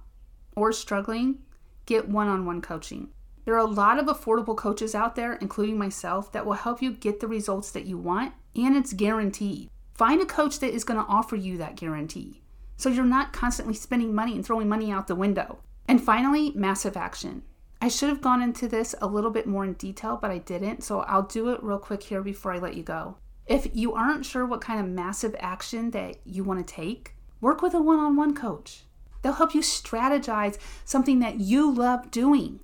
or 0.56 0.72
struggling, 0.72 1.40
get 1.86 2.08
one 2.08 2.30
on 2.30 2.46
one 2.46 2.62
coaching. 2.62 3.10
There 3.44 3.54
are 3.54 3.58
a 3.58 3.66
lot 3.66 4.00
of 4.00 4.06
affordable 4.06 4.56
coaches 4.56 4.96
out 4.96 5.18
there, 5.18 5.34
including 5.34 5.78
myself, 5.78 6.32
that 6.32 6.46
will 6.46 6.54
help 6.54 6.82
you 6.82 6.94
get 6.94 7.20
the 7.20 7.28
results 7.28 7.72
that 7.72 7.84
you 7.84 7.98
want, 7.98 8.34
and 8.56 8.78
it's 8.78 8.94
guaranteed. 8.94 9.70
Find 9.94 10.22
a 10.22 10.26
coach 10.26 10.60
that 10.60 10.74
is 10.74 10.86
going 10.86 11.02
to 11.02 11.12
offer 11.12 11.36
you 11.36 11.58
that 11.58 11.76
guarantee 11.76 12.44
so 12.78 12.88
you're 12.88 13.04
not 13.04 13.34
constantly 13.34 13.74
spending 13.74 14.16
money 14.16 14.36
and 14.36 14.46
throwing 14.46 14.70
money 14.70 14.90
out 14.90 15.08
the 15.08 15.16
window. 15.16 15.60
And 15.86 16.02
finally, 16.02 16.54
massive 16.56 16.96
action. 16.96 17.44
I 17.82 17.88
should 17.90 18.10
have 18.10 18.22
gone 18.22 18.42
into 18.42 18.68
this 18.68 18.96
a 19.02 19.08
little 19.08 19.30
bit 19.30 19.46
more 19.46 19.64
in 19.64 19.74
detail, 19.74 20.18
but 20.20 20.32
I 20.32 20.40
didn't, 20.40 20.84
so 20.84 21.02
I'll 21.02 21.24
do 21.24 21.50
it 21.50 21.64
real 21.64 21.78
quick 21.78 22.04
here 22.04 22.22
before 22.22 22.54
I 22.54 22.58
let 22.58 22.76
you 22.76 22.84
go. 22.84 23.18
If 23.46 23.68
you 23.74 23.94
aren't 23.94 24.26
sure 24.26 24.46
what 24.46 24.62
kind 24.62 24.80
of 24.80 24.88
massive 24.88 25.36
action 25.40 25.92
that 25.92 26.18
you 26.26 26.44
want 26.44 26.66
to 26.66 26.74
take, 26.74 27.16
work 27.40 27.62
with 27.62 27.74
a 27.74 27.82
one 27.82 28.00
on 28.00 28.16
one 28.16 28.36
coach. 28.36 28.84
They'll 29.22 29.34
help 29.34 29.54
you 29.54 29.62
strategize 29.62 30.58
something 30.86 31.20
that 31.20 31.40
you 31.40 31.72
love 31.72 32.12
doing. 32.12 32.60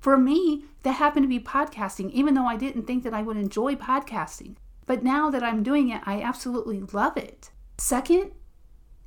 For 0.00 0.16
me, 0.16 0.64
that 0.82 0.92
happened 0.92 1.24
to 1.24 1.28
be 1.28 1.40
podcasting, 1.40 2.10
even 2.10 2.34
though 2.34 2.46
I 2.46 2.56
didn't 2.56 2.86
think 2.86 3.02
that 3.04 3.14
I 3.14 3.22
would 3.22 3.36
enjoy 3.36 3.74
podcasting. 3.74 4.56
But 4.86 5.02
now 5.02 5.30
that 5.30 5.42
I'm 5.42 5.62
doing 5.62 5.90
it, 5.90 6.00
I 6.06 6.22
absolutely 6.22 6.80
love 6.92 7.16
it. 7.16 7.50
Second, 7.78 8.32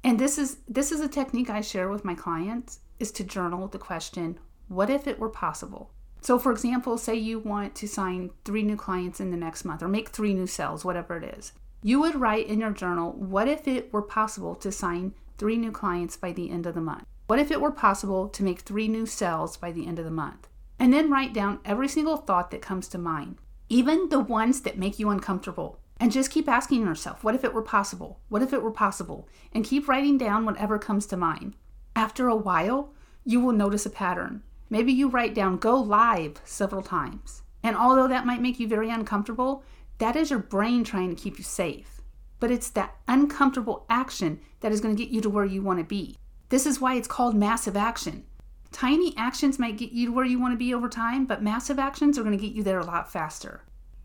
and 0.03 0.19
this 0.19 0.37
is 0.37 0.57
this 0.67 0.91
is 0.91 0.99
a 0.99 1.07
technique 1.07 1.49
I 1.49 1.61
share 1.61 1.89
with 1.89 2.05
my 2.05 2.15
clients 2.15 2.79
is 2.99 3.11
to 3.13 3.23
journal 3.23 3.67
the 3.67 3.77
question, 3.77 4.39
what 4.69 4.89
if 4.89 5.07
it 5.07 5.19
were 5.19 5.29
possible? 5.29 5.91
So, 6.21 6.37
for 6.37 6.51
example, 6.51 6.97
say 6.97 7.15
you 7.15 7.39
want 7.39 7.75
to 7.75 7.87
sign 7.87 8.29
three 8.45 8.61
new 8.61 8.75
clients 8.75 9.19
in 9.19 9.31
the 9.31 9.37
next 9.37 9.65
month 9.65 9.81
or 9.81 9.87
make 9.87 10.09
three 10.09 10.33
new 10.33 10.47
sales, 10.47 10.85
whatever 10.85 11.17
it 11.17 11.37
is. 11.37 11.53
You 11.81 11.99
would 12.01 12.15
write 12.15 12.47
in 12.47 12.59
your 12.59 12.71
journal, 12.71 13.13
What 13.13 13.47
if 13.47 13.67
it 13.67 13.91
were 13.91 14.01
possible 14.01 14.53
to 14.55 14.71
sign 14.71 15.13
three 15.37 15.57
new 15.57 15.71
clients 15.71 16.17
by 16.17 16.31
the 16.31 16.51
end 16.51 16.65
of 16.65 16.75
the 16.75 16.81
month? 16.81 17.05
What 17.27 17.39
if 17.39 17.51
it 17.51 17.61
were 17.61 17.71
possible 17.71 18.27
to 18.29 18.43
make 18.43 18.59
three 18.59 18.87
new 18.87 19.05
sales 19.05 19.57
by 19.57 19.71
the 19.71 19.87
end 19.87 19.97
of 19.97 20.05
the 20.05 20.11
month? 20.11 20.47
And 20.77 20.93
then 20.93 21.09
write 21.09 21.33
down 21.33 21.59
every 21.65 21.87
single 21.87 22.17
thought 22.17 22.51
that 22.51 22.61
comes 22.61 22.87
to 22.89 22.97
mind, 22.97 23.37
even 23.69 24.09
the 24.09 24.19
ones 24.19 24.61
that 24.61 24.77
make 24.77 24.99
you 24.99 25.09
uncomfortable. 25.09 25.79
And 25.99 26.11
just 26.11 26.31
keep 26.31 26.47
asking 26.47 26.81
yourself, 26.81 27.23
What 27.23 27.35
if 27.35 27.43
it 27.43 27.53
were 27.53 27.61
possible? 27.61 28.19
What 28.29 28.41
if 28.41 28.53
it 28.53 28.61
were 28.61 28.71
possible? 28.71 29.27
And 29.51 29.65
keep 29.65 29.87
writing 29.87 30.17
down 30.17 30.45
whatever 30.45 30.77
comes 30.77 31.05
to 31.07 31.17
mind. 31.17 31.55
After 31.95 32.27
a 32.27 32.35
while, 32.35 32.93
you 33.25 33.39
will 33.39 33.53
notice 33.53 33.85
a 33.85 33.89
pattern. 33.89 34.43
Maybe 34.69 34.91
you 34.91 35.09
write 35.09 35.33
down 35.33 35.57
go 35.57 35.79
live 35.79 36.41
several 36.43 36.81
times. 36.81 37.41
And 37.63 37.75
although 37.75 38.07
that 38.07 38.25
might 38.25 38.41
make 38.41 38.59
you 38.59 38.67
very 38.67 38.89
uncomfortable, 38.89 39.63
that 39.97 40.15
is 40.15 40.29
your 40.29 40.39
brain 40.39 40.83
trying 40.83 41.09
to 41.13 41.21
keep 41.21 41.37
you 41.37 41.43
safe. 41.43 42.01
But 42.39 42.51
it's 42.51 42.69
that 42.71 42.95
uncomfortable 43.07 43.85
action 43.89 44.39
that 44.61 44.71
is 44.71 44.79
going 44.79 44.95
to 44.95 45.03
get 45.03 45.11
you 45.11 45.21
to 45.21 45.29
where 45.29 45.45
you 45.45 45.61
want 45.61 45.79
to 45.79 45.85
be. 45.85 46.17
This 46.49 46.65
is 46.65 46.79
why 46.79 46.95
it's 46.95 47.07
called 47.07 47.35
massive 47.35 47.75
action. 47.75 48.23
Tiny 48.71 49.13
actions 49.17 49.59
might 49.59 49.77
get 49.77 49.91
you 49.91 50.07
to 50.07 50.11
where 50.13 50.25
you 50.25 50.39
want 50.39 50.53
to 50.53 50.57
be 50.57 50.73
over 50.73 50.87
time, 50.87 51.25
but 51.25 51.43
massive 51.43 51.79
actions 51.79 52.17
are 52.17 52.23
going 52.23 52.37
to 52.37 52.43
get 52.43 52.55
you 52.55 52.63
there 52.63 52.79
a 52.79 52.85
lot 52.85 53.11
faster. 53.11 53.63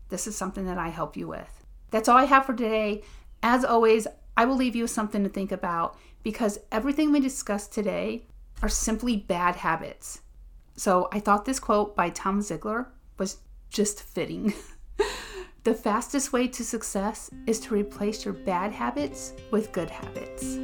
This 0.09 0.27
is 0.27 0.35
something 0.35 0.65
that 0.65 0.77
I 0.77 0.89
help 0.89 1.15
you 1.15 1.27
with. 1.27 1.65
That's 1.91 2.09
all 2.09 2.17
I 2.17 2.25
have 2.25 2.45
for 2.45 2.53
today. 2.53 3.03
As 3.41 3.63
always, 3.63 4.07
I 4.35 4.45
will 4.45 4.55
leave 4.55 4.75
you 4.75 4.83
with 4.83 4.91
something 4.91 5.23
to 5.23 5.29
think 5.29 5.51
about 5.51 5.97
because 6.23 6.59
everything 6.71 7.11
we 7.11 7.19
discussed 7.19 7.71
today 7.71 8.25
are 8.61 8.69
simply 8.69 9.15
bad 9.15 9.55
habits. 9.55 10.21
So 10.75 11.07
I 11.11 11.19
thought 11.19 11.45
this 11.45 11.59
quote 11.59 11.95
by 11.95 12.09
Tom 12.09 12.41
Ziglar 12.41 12.87
was 13.17 13.37
just 13.69 14.01
fitting. 14.01 14.53
the 15.65 15.73
fastest 15.73 16.31
way 16.31 16.47
to 16.47 16.63
success 16.63 17.31
is 17.47 17.59
to 17.59 17.73
replace 17.73 18.23
your 18.23 18.35
bad 18.35 18.71
habits 18.71 19.33
with 19.49 19.71
good 19.71 19.89
habits. 19.89 20.59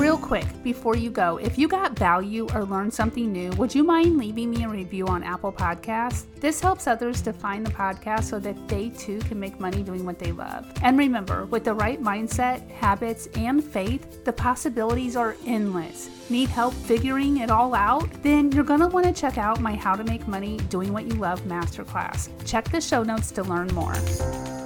Real 0.00 0.16
quick, 0.16 0.46
before 0.64 0.96
you 0.96 1.10
go, 1.10 1.36
if 1.36 1.58
you 1.58 1.68
got 1.68 1.98
value 1.98 2.48
or 2.54 2.64
learned 2.64 2.92
something 2.92 3.30
new, 3.30 3.50
would 3.52 3.74
you 3.74 3.84
mind 3.84 4.16
leaving 4.16 4.50
me 4.50 4.64
a 4.64 4.68
review 4.68 5.06
on 5.06 5.22
Apple 5.22 5.52
Podcasts? 5.52 6.24
This 6.40 6.58
helps 6.58 6.86
others 6.86 7.20
to 7.22 7.34
find 7.34 7.66
the 7.66 7.70
podcast 7.70 8.24
so 8.24 8.38
that 8.38 8.66
they 8.66 8.88
too 8.88 9.18
can 9.20 9.38
make 9.38 9.60
money 9.60 9.82
doing 9.82 10.06
what 10.06 10.18
they 10.18 10.32
love. 10.32 10.66
And 10.82 10.98
remember, 10.98 11.44
with 11.44 11.64
the 11.64 11.74
right 11.74 12.02
mindset, 12.02 12.66
habits, 12.70 13.26
and 13.34 13.62
faith, 13.62 14.24
the 14.24 14.32
possibilities 14.32 15.16
are 15.16 15.36
endless. 15.46 16.08
Need 16.30 16.48
help 16.48 16.72
figuring 16.72 17.38
it 17.38 17.50
all 17.50 17.74
out? 17.74 18.10
Then 18.22 18.50
you're 18.52 18.64
going 18.64 18.80
to 18.80 18.86
want 18.86 19.04
to 19.04 19.12
check 19.12 19.36
out 19.36 19.60
my 19.60 19.74
How 19.74 19.96
to 19.96 20.04
Make 20.04 20.26
Money 20.26 20.56
Doing 20.70 20.94
What 20.94 21.04
You 21.04 21.14
Love 21.14 21.42
masterclass. 21.42 22.30
Check 22.46 22.70
the 22.70 22.80
show 22.80 23.02
notes 23.02 23.30
to 23.32 23.42
learn 23.42 23.68
more. 23.74 23.96
Podcast. 24.00 24.59